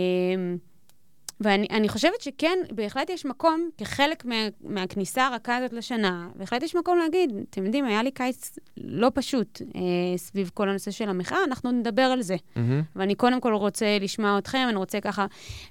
ואני 1.41 1.89
חושבת 1.89 2.21
שכן, 2.21 2.59
בהחלט 2.71 3.09
יש 3.09 3.25
מקום, 3.25 3.69
כחלק 3.77 4.25
מה, 4.25 4.35
מהכניסה 4.61 5.27
הרכה 5.27 5.57
הזאת 5.57 5.73
לשנה, 5.73 6.29
בהחלט 6.35 6.63
יש 6.63 6.75
מקום 6.75 6.97
להגיד, 6.97 7.31
אתם 7.49 7.65
יודעים, 7.65 7.85
היה 7.85 8.03
לי 8.03 8.11
קיץ 8.11 8.59
לא 8.77 9.11
פשוט 9.13 9.61
אה, 9.75 10.17
סביב 10.17 10.51
כל 10.53 10.69
הנושא 10.69 10.91
של 10.91 11.09
המחאה, 11.09 11.37
אנחנו 11.47 11.71
נדבר 11.71 12.01
על 12.01 12.21
זה. 12.21 12.35
Mm-hmm. 12.35 12.59
ואני 12.95 13.15
קודם 13.15 13.41
כל 13.41 13.53
רוצה 13.53 13.97
לשמוע 14.01 14.37
אתכם, 14.37 14.65
אני 14.69 14.77
רוצה 14.77 15.01
ככה, 15.01 15.25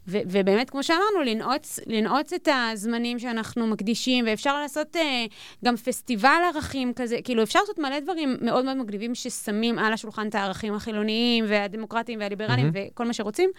ו, 0.09 0.19
ובאמת, 0.27 0.71
כמו 0.71 0.83
שאמרנו, 0.83 1.23
לנעוץ, 1.27 1.81
לנעוץ 1.87 2.33
את 2.33 2.49
הזמנים 2.53 3.19
שאנחנו 3.19 3.67
מקדישים, 3.67 4.25
ואפשר 4.29 4.61
לעשות 4.61 4.97
אה, 4.97 5.25
גם 5.65 5.77
פסטיבל 5.77 6.41
ערכים 6.55 6.93
כזה, 6.97 7.17
כאילו, 7.25 7.43
אפשר 7.43 7.61
לעשות 7.61 7.79
מלא 7.79 8.01
דברים 8.01 8.37
מאוד 8.41 8.65
מאוד 8.65 8.77
מגניבים 8.77 9.15
ששמים 9.15 9.79
על 9.79 9.93
השולחן 9.93 10.29
את 10.29 10.35
הערכים 10.35 10.75
החילוניים 10.75 11.45
והדמוקרטיים 11.49 12.21
והליברליים 12.21 12.69
mm-hmm. 12.69 12.93
וכל 12.93 13.07
מה 13.07 13.13
שרוצים. 13.13 13.51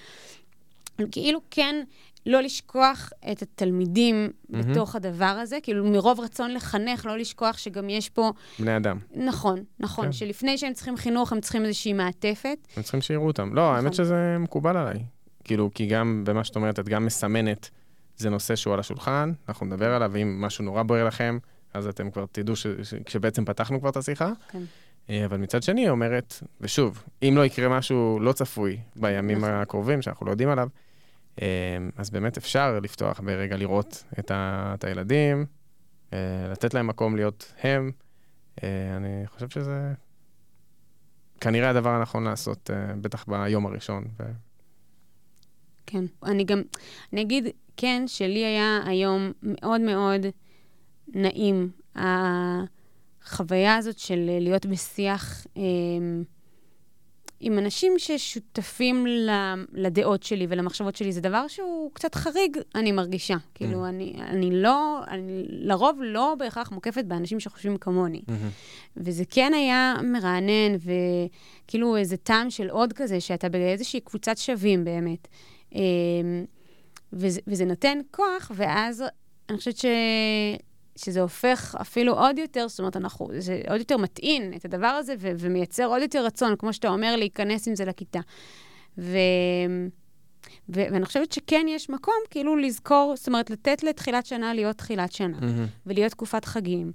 כאילו 1.11 1.39
כן 1.51 1.83
לא 2.25 2.41
לשכוח 2.41 3.09
את 3.31 3.41
התלמידים 3.41 4.29
mm-hmm. 4.29 4.57
בתוך 4.57 4.95
הדבר 4.95 5.25
הזה, 5.25 5.57
כאילו 5.63 5.85
מרוב 5.85 6.19
רצון 6.19 6.53
לחנך, 6.53 7.05
לא 7.05 7.17
לשכוח 7.17 7.57
שגם 7.57 7.89
יש 7.89 8.09
פה... 8.09 8.31
בני 8.59 8.77
אדם. 8.77 8.97
נכון, 9.15 9.63
נכון, 9.79 10.05
כן. 10.05 10.11
שלפני 10.11 10.57
שהם 10.57 10.73
צריכים 10.73 10.97
חינוך, 10.97 11.31
הם 11.31 11.41
צריכים 11.41 11.65
איזושהי 11.65 11.93
מעטפת. 11.93 12.67
הם 12.77 12.83
צריכים 12.83 13.01
שיראו 13.01 13.27
אותם. 13.27 13.53
לא, 13.53 13.61
נכון. 13.61 13.75
האמת 13.75 13.93
שזה 13.93 14.37
מקובל 14.39 14.77
עליי. 14.77 15.03
כאילו, 15.43 15.69
כי 15.73 15.85
גם 15.85 16.23
במה 16.25 16.43
שאת 16.43 16.55
אומרת, 16.55 16.79
את 16.79 16.89
גם 16.89 17.05
מסמנת, 17.05 17.69
זה 18.17 18.29
נושא 18.29 18.55
שהוא 18.55 18.73
על 18.73 18.79
השולחן, 18.79 19.31
אנחנו 19.49 19.65
נדבר 19.65 19.93
עליו, 19.93 20.09
ואם 20.13 20.41
משהו 20.41 20.65
נורא 20.65 20.83
בוער 20.83 21.05
לכם, 21.05 21.37
אז 21.73 21.87
אתם 21.87 22.11
כבר 22.11 22.25
תדעו 22.31 22.55
ש... 22.55 22.67
ש... 22.67 22.93
כשבעצם 23.05 23.45
פתחנו 23.45 23.79
כבר 23.79 23.89
את 23.89 23.97
השיחה. 23.97 24.31
כן. 24.51 24.61
אה, 25.09 25.25
אבל 25.25 25.37
מצד 25.37 25.63
שני, 25.63 25.81
היא 25.81 25.89
אומרת, 25.89 26.43
ושוב, 26.61 27.03
אם 27.23 27.33
לא 27.37 27.45
יקרה 27.45 27.69
משהו 27.69 28.19
לא 28.21 28.31
צפוי 28.31 28.77
בימים 28.95 29.37
נכון. 29.37 29.49
הקרובים, 29.49 30.01
שאנחנו 30.01 30.25
לא 30.25 30.31
יודעים 30.31 30.49
עליו, 30.49 30.67
אז 31.97 32.09
באמת 32.09 32.37
אפשר 32.37 32.79
לפתוח 32.83 33.19
ברגע 33.19 33.57
לראות 33.57 34.03
את, 34.19 34.31
ה, 34.31 34.71
את 34.73 34.83
הילדים, 34.83 35.45
אה, 36.13 36.47
לתת 36.51 36.73
להם 36.73 36.87
מקום 36.87 37.15
להיות 37.15 37.53
הם. 37.63 37.91
אה, 38.63 38.95
אני 38.97 39.27
חושב 39.27 39.49
שזה 39.49 39.93
כנראה 41.41 41.69
הדבר 41.69 41.89
הנכון 41.89 42.23
לעשות, 42.23 42.69
אה, 42.73 42.95
בטח 43.01 43.25
ביום 43.27 43.65
הראשון. 43.65 44.05
ו... 44.19 44.23
כן, 45.85 46.05
אני 46.23 46.43
גם, 46.43 46.61
אני 47.13 47.21
אגיד, 47.21 47.47
כן, 47.77 48.03
שלי 48.07 48.45
היה 48.45 48.79
היום 48.85 49.31
מאוד 49.43 49.81
מאוד 49.81 50.25
נעים. 51.07 51.71
החוויה 51.95 53.75
הזאת 53.75 53.99
של 53.99 54.29
להיות 54.39 54.65
בשיח, 54.65 55.47
אמ, 55.57 56.23
עם 57.43 57.59
אנשים 57.59 57.93
ששותפים 57.97 59.05
לדעות 59.73 60.23
שלי 60.23 60.47
ולמחשבות 60.49 60.95
שלי, 60.95 61.11
זה 61.11 61.21
דבר 61.21 61.47
שהוא 61.47 61.91
קצת 61.93 62.15
חריג, 62.15 62.57
אני 62.75 62.91
מרגישה. 62.91 63.33
Mm-hmm. 63.33 63.55
כאילו, 63.55 63.85
אני, 63.85 64.15
אני 64.19 64.49
לא, 64.51 65.01
אני 65.07 65.45
לרוב 65.49 65.99
לא 66.03 66.35
בהכרח 66.39 66.71
מוקפת 66.71 67.05
באנשים 67.05 67.39
שחושבים 67.39 67.77
כמוני. 67.77 68.21
Mm-hmm. 68.27 68.97
וזה 68.97 69.23
כן 69.29 69.53
היה 69.53 69.95
מרענן, 70.03 70.75
וכאילו 71.65 71.97
איזה 71.97 72.17
טעם 72.17 72.49
של 72.49 72.69
עוד 72.69 72.93
כזה, 72.93 73.21
שאתה 73.21 73.49
באיזושהי 73.49 73.99
קבוצת 73.99 74.37
שווים 74.37 74.83
באמת. 74.83 75.27
אמ, 75.75 75.79
וזה, 77.13 77.41
וזה 77.47 77.65
נותן 77.65 77.97
כוח, 78.11 78.51
ואז 78.55 79.03
אני 79.49 79.57
חושבת 79.57 79.77
ש... 79.77 79.85
שזה 81.05 81.21
הופך 81.21 81.75
אפילו 81.81 82.13
עוד 82.13 82.39
יותר, 82.39 82.67
זאת 82.67 82.79
אומרת, 82.79 82.97
אנחנו, 82.97 83.27
זה 83.39 83.61
עוד 83.69 83.79
יותר 83.79 83.97
מטעין 83.97 84.53
את 84.55 84.65
הדבר 84.65 84.87
הזה 84.87 85.15
ו- 85.19 85.31
ומייצר 85.37 85.85
עוד 85.85 86.01
יותר 86.01 86.25
רצון, 86.25 86.55
כמו 86.55 86.73
שאתה 86.73 86.89
אומר, 86.89 87.15
להיכנס 87.15 87.67
עם 87.67 87.75
זה 87.75 87.85
לכיתה. 87.85 88.19
ו... 88.97 89.17
ו- 90.69 90.85
ואני 90.91 91.05
חושבת 91.05 91.31
שכן 91.31 91.65
יש 91.69 91.89
מקום 91.89 92.15
כאילו 92.29 92.55
לזכור, 92.55 93.13
זאת 93.17 93.27
אומרת, 93.27 93.49
לתת 93.49 93.83
לתחילת 93.83 94.25
שנה 94.25 94.53
להיות 94.53 94.77
תחילת 94.77 95.11
שנה, 95.11 95.37
mm-hmm. 95.37 95.85
ולהיות 95.85 96.11
תקופת 96.11 96.45
חגים. 96.45 96.91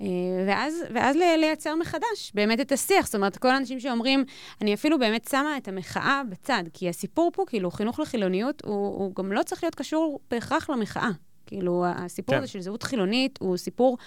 אה, 0.00 0.06
ואז, 0.46 0.74
ואז 0.94 1.16
לייצר 1.16 1.74
מחדש 1.74 2.32
באמת 2.34 2.60
את 2.60 2.72
השיח. 2.72 3.06
זאת 3.06 3.14
אומרת, 3.14 3.36
כל 3.36 3.48
האנשים 3.48 3.80
שאומרים, 3.80 4.24
אני 4.60 4.74
אפילו 4.74 4.98
באמת 4.98 5.28
שמה 5.30 5.56
את 5.56 5.68
המחאה 5.68 6.22
בצד, 6.30 6.62
כי 6.72 6.88
הסיפור 6.88 7.30
פה, 7.34 7.44
כאילו, 7.46 7.70
חינוך 7.70 8.00
לחילוניות, 8.00 8.62
הוא, 8.64 8.74
הוא 8.74 9.14
גם 9.14 9.32
לא 9.32 9.42
צריך 9.42 9.64
להיות 9.64 9.74
קשור 9.74 10.20
בהכרח 10.30 10.70
למחאה. 10.70 11.10
כאילו, 11.46 11.84
הסיפור 11.86 12.34
כן. 12.34 12.42
הזה 12.42 12.52
של 12.52 12.60
זהות 12.60 12.82
חילונית 12.82 13.38
הוא 13.42 13.56
סיפור 13.56 13.98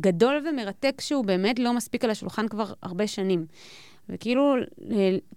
גדול 0.00 0.46
ומרתק 0.48 1.00
שהוא 1.00 1.24
באמת 1.24 1.58
לא 1.58 1.72
מספיק 1.72 2.04
על 2.04 2.10
השולחן 2.10 2.48
כבר 2.48 2.72
הרבה 2.82 3.06
שנים. 3.06 3.46
וכאילו, 4.08 4.54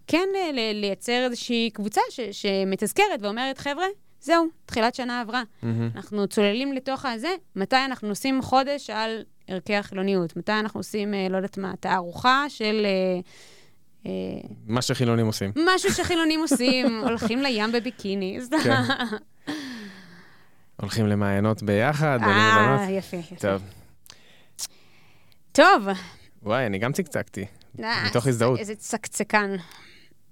כן 0.07 0.27
לייצר 0.73 1.25
איזושהי 1.25 1.69
קבוצה 1.73 2.01
ש, 2.09 2.19
שמתזכרת 2.31 3.21
ואומרת, 3.21 3.57
חבר'ה, 3.57 3.85
זהו, 4.21 4.45
תחילת 4.65 4.95
שנה 4.95 5.21
עברה. 5.21 5.43
Mm-hmm. 5.43 5.65
אנחנו 5.95 6.27
צוללים 6.27 6.73
לתוך 6.73 7.05
הזה, 7.05 7.29
מתי 7.55 7.75
אנחנו 7.85 8.09
עושים 8.09 8.41
חודש 8.41 8.89
על 8.89 9.23
ערכי 9.47 9.75
החילוניות? 9.75 10.37
מתי 10.37 10.51
אנחנו 10.51 10.79
עושים, 10.79 11.13
אה, 11.13 11.27
לא 11.29 11.35
יודעת 11.35 11.57
מה, 11.57 11.73
תערוכה 11.79 12.45
של... 12.49 12.85
אה, 12.85 13.19
אה, 14.05 14.11
מה 14.67 14.81
שחילונים 14.81 15.25
עושים. 15.25 15.51
משהו 15.75 15.91
שחילונים 15.91 16.39
עושים, 16.39 16.99
הולכים 17.07 17.41
לים 17.41 17.71
בביקיני. 17.71 18.39
כן. 18.63 18.81
הולכים 20.81 21.07
למעיינות 21.07 21.63
ביחד, 21.63 22.19
אה, 22.23 22.87
יפה, 22.89 23.17
יפה. 23.17 23.35
טוב. 23.35 23.61
טוב. 25.51 25.87
וואי, 26.43 26.65
אני 26.65 26.77
גם 26.77 26.93
צקצקתי, 26.93 27.45
אה, 27.79 28.03
מתוך 28.05 28.27
הזדהות. 28.27 28.59
איזה 28.59 28.75
צקצקן. 28.75 29.55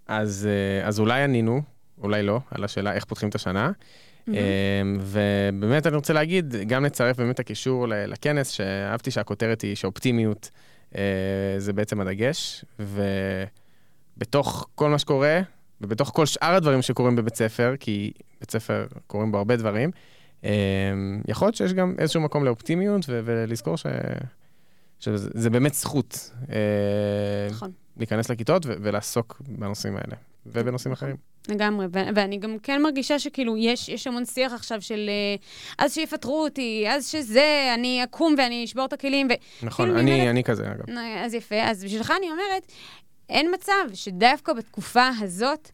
אז, 0.08 0.48
אה, 0.52 0.88
אז 0.88 1.00
אולי 1.00 1.24
ענינו, 1.24 1.62
אולי 2.02 2.24
לא, 2.24 2.40
על 2.52 2.64
השאלה 2.64 2.94
איך 2.94 3.06
פותחים 3.06 3.30
את 3.30 3.36
השנה. 3.36 3.72
Mm-hmm. 3.72 4.32
ובאמת 5.00 5.88
אני 5.88 5.96
רוצה 5.96 6.14
להגיד, 6.14 6.56
גם 6.68 6.86
לצרף 6.86 7.18
באמת 7.18 7.36
את 7.36 7.40
הקישור 7.40 7.88
לכנס, 7.88 8.50
שאהבתי 8.50 9.12
שהכותרת 9.12 9.62
היא 9.62 9.76
שאופטימיות 9.76 10.50
זה 11.58 11.74
בעצם 11.76 12.00
הדגש, 12.00 12.66
ובתוך 14.18 14.68
כל 14.76 14.90
מה 14.90 15.00
שקורה, 15.00 15.42
ובתוך 15.82 16.12
כל 16.14 16.26
שאר 16.26 16.56
הדברים 16.56 16.82
שקורים 16.82 17.16
בבית 17.16 17.36
ספר, 17.36 17.74
כי 17.80 18.12
בית 18.40 18.52
ספר 18.52 18.88
קורים 19.08 19.32
בו 19.32 19.38
הרבה 19.38 19.56
דברים, 19.56 19.92
יכול 21.28 21.46
להיות 21.46 21.56
שיש 21.56 21.74
גם 21.74 21.96
איזשהו 21.98 22.22
מקום 22.22 22.46
לאופטימיות 22.46 23.02
ולזכור 23.08 23.78
ש... 23.78 23.86
שזה 25.00 25.50
באמת 25.50 25.74
זכות. 25.74 26.32
אה, 26.50 26.56
נכון. 27.52 27.72
להיכנס 27.98 28.30
לכיתות 28.30 28.66
ולעסוק 28.66 29.42
בנושאים 29.48 29.96
האלה, 29.96 30.16
ובנושאים 30.46 30.94
אחרים. 30.94 31.16
לגמרי, 31.48 31.88
ואני 31.92 32.38
גם 32.38 32.58
כן 32.64 32.82
מרגישה 32.82 33.20
שכאילו 33.20 33.58
יש, 33.58 33.90
יש 33.90 34.08
המון 34.08 34.26
שיח 34.26 34.54
עכשיו 34.54 34.82
של 34.82 35.10
אה, 35.10 35.36
אז 35.86 35.94
שיפטרו 35.94 36.44
אותי, 36.44 36.86
אז 36.90 37.08
שזה, 37.08 37.72
אני 37.74 38.04
אקום 38.04 38.36
ואני 38.38 38.66
אשבור 38.66 38.86
את 38.86 38.94
הכלים. 38.94 39.28
ו... 39.28 39.66
נכון, 39.66 39.96
אני, 39.96 40.12
אומרת, 40.12 40.30
אני 40.30 40.44
כזה, 40.44 40.72
אגב. 40.72 40.98
אז 41.26 41.34
יפה, 41.34 41.64
אז 41.64 41.84
בשבילך 41.84 42.14
אני 42.18 42.32
אומרת, 42.32 42.72
אין 43.30 43.54
מצב 43.54 43.94
שדווקא 43.94 44.54
בתקופה 44.54 45.10
הזאת, 45.20 45.72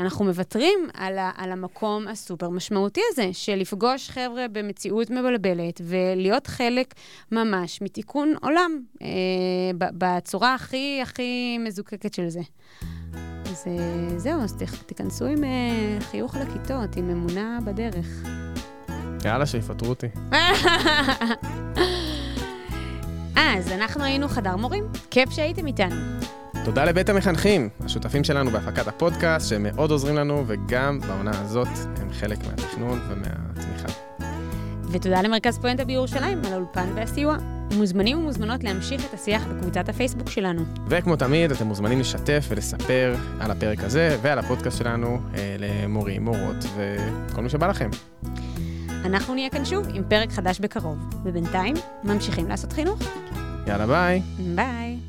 אנחנו 0.00 0.24
מוותרים 0.24 0.78
על, 0.94 1.18
ה, 1.18 1.30
על 1.36 1.52
המקום 1.52 2.08
הסופר 2.08 2.48
משמעותי 2.48 3.00
הזה, 3.12 3.28
של 3.32 3.54
לפגוש 3.54 4.10
חבר'ה 4.10 4.48
במציאות 4.52 5.10
מבלבלת 5.10 5.80
ולהיות 5.84 6.46
חלק 6.46 6.94
ממש 7.32 7.82
מתיקון 7.82 8.34
עולם 8.40 8.80
אה, 9.02 9.08
בצורה 9.78 10.54
הכי 10.54 11.00
הכי 11.02 11.58
מזוקקת 11.58 12.14
של 12.14 12.28
זה. 12.28 12.40
אז 13.50 13.64
אה, 13.66 14.18
זהו, 14.18 14.40
אז 14.40 14.56
תיכנסו 14.86 15.24
עם 15.24 15.44
אה, 15.44 15.98
חיוך 16.00 16.36
לכיתות, 16.36 16.96
עם 16.96 17.10
אמונה 17.10 17.58
בדרך. 17.64 18.06
יאללה, 19.24 19.46
שיפטרו 19.46 19.88
אותי. 19.88 20.06
אז 23.36 23.72
אנחנו 23.72 24.04
היינו 24.04 24.28
חדר 24.28 24.56
מורים, 24.56 24.84
כיף 25.10 25.30
שהייתם 25.30 25.66
איתנו. 25.66 25.96
תודה 26.64 26.84
לבית 26.84 27.08
המחנכים, 27.08 27.68
השותפים 27.84 28.24
שלנו 28.24 28.50
בהפקת 28.50 28.88
הפודקאסט, 28.88 29.48
שהם 29.48 29.62
מאוד 29.62 29.90
עוזרים 29.90 30.16
לנו, 30.16 30.44
וגם 30.46 31.00
בעונה 31.00 31.30
הזאת 31.40 31.68
הם 31.96 32.12
חלק 32.12 32.38
מהתכנון 32.46 33.00
ומהתמיכה. 33.08 33.88
ותודה 34.90 35.22
למרכז 35.22 35.58
פואנטה 35.58 35.84
בירושלים 35.84 36.42
על 36.46 36.52
האולפן 36.52 36.88
והסיוע. 36.94 37.36
מוזמנים 37.76 38.18
ומוזמנות 38.18 38.64
להמשיך 38.64 39.04
את 39.08 39.14
השיח 39.14 39.46
בקבוצת 39.46 39.88
הפייסבוק 39.88 40.30
שלנו. 40.30 40.62
וכמו 40.88 41.16
תמיד, 41.16 41.50
אתם 41.50 41.66
מוזמנים 41.66 42.00
לשתף 42.00 42.46
ולספר 42.48 43.14
על 43.40 43.50
הפרק 43.50 43.84
הזה 43.84 44.18
ועל 44.22 44.38
הפודקאסט 44.38 44.78
שלנו 44.78 45.20
אה, 45.34 45.56
למורים, 45.58 46.24
מורות 46.24 46.64
וכל 46.76 47.42
מי 47.42 47.48
שבא 47.48 47.66
לכם. 47.66 47.90
אנחנו 49.04 49.34
נהיה 49.34 49.50
כאן 49.50 49.64
שוב 49.64 49.86
עם 49.94 50.02
פרק 50.08 50.32
חדש 50.32 50.60
בקרוב, 50.60 50.98
ובינתיים 51.24 51.74
ממשיכים 52.04 52.48
לעשות 52.48 52.72
חינוך. 52.72 52.98
יאללה 53.66 53.86
ביי. 53.86 54.22
ביי. 54.54 55.07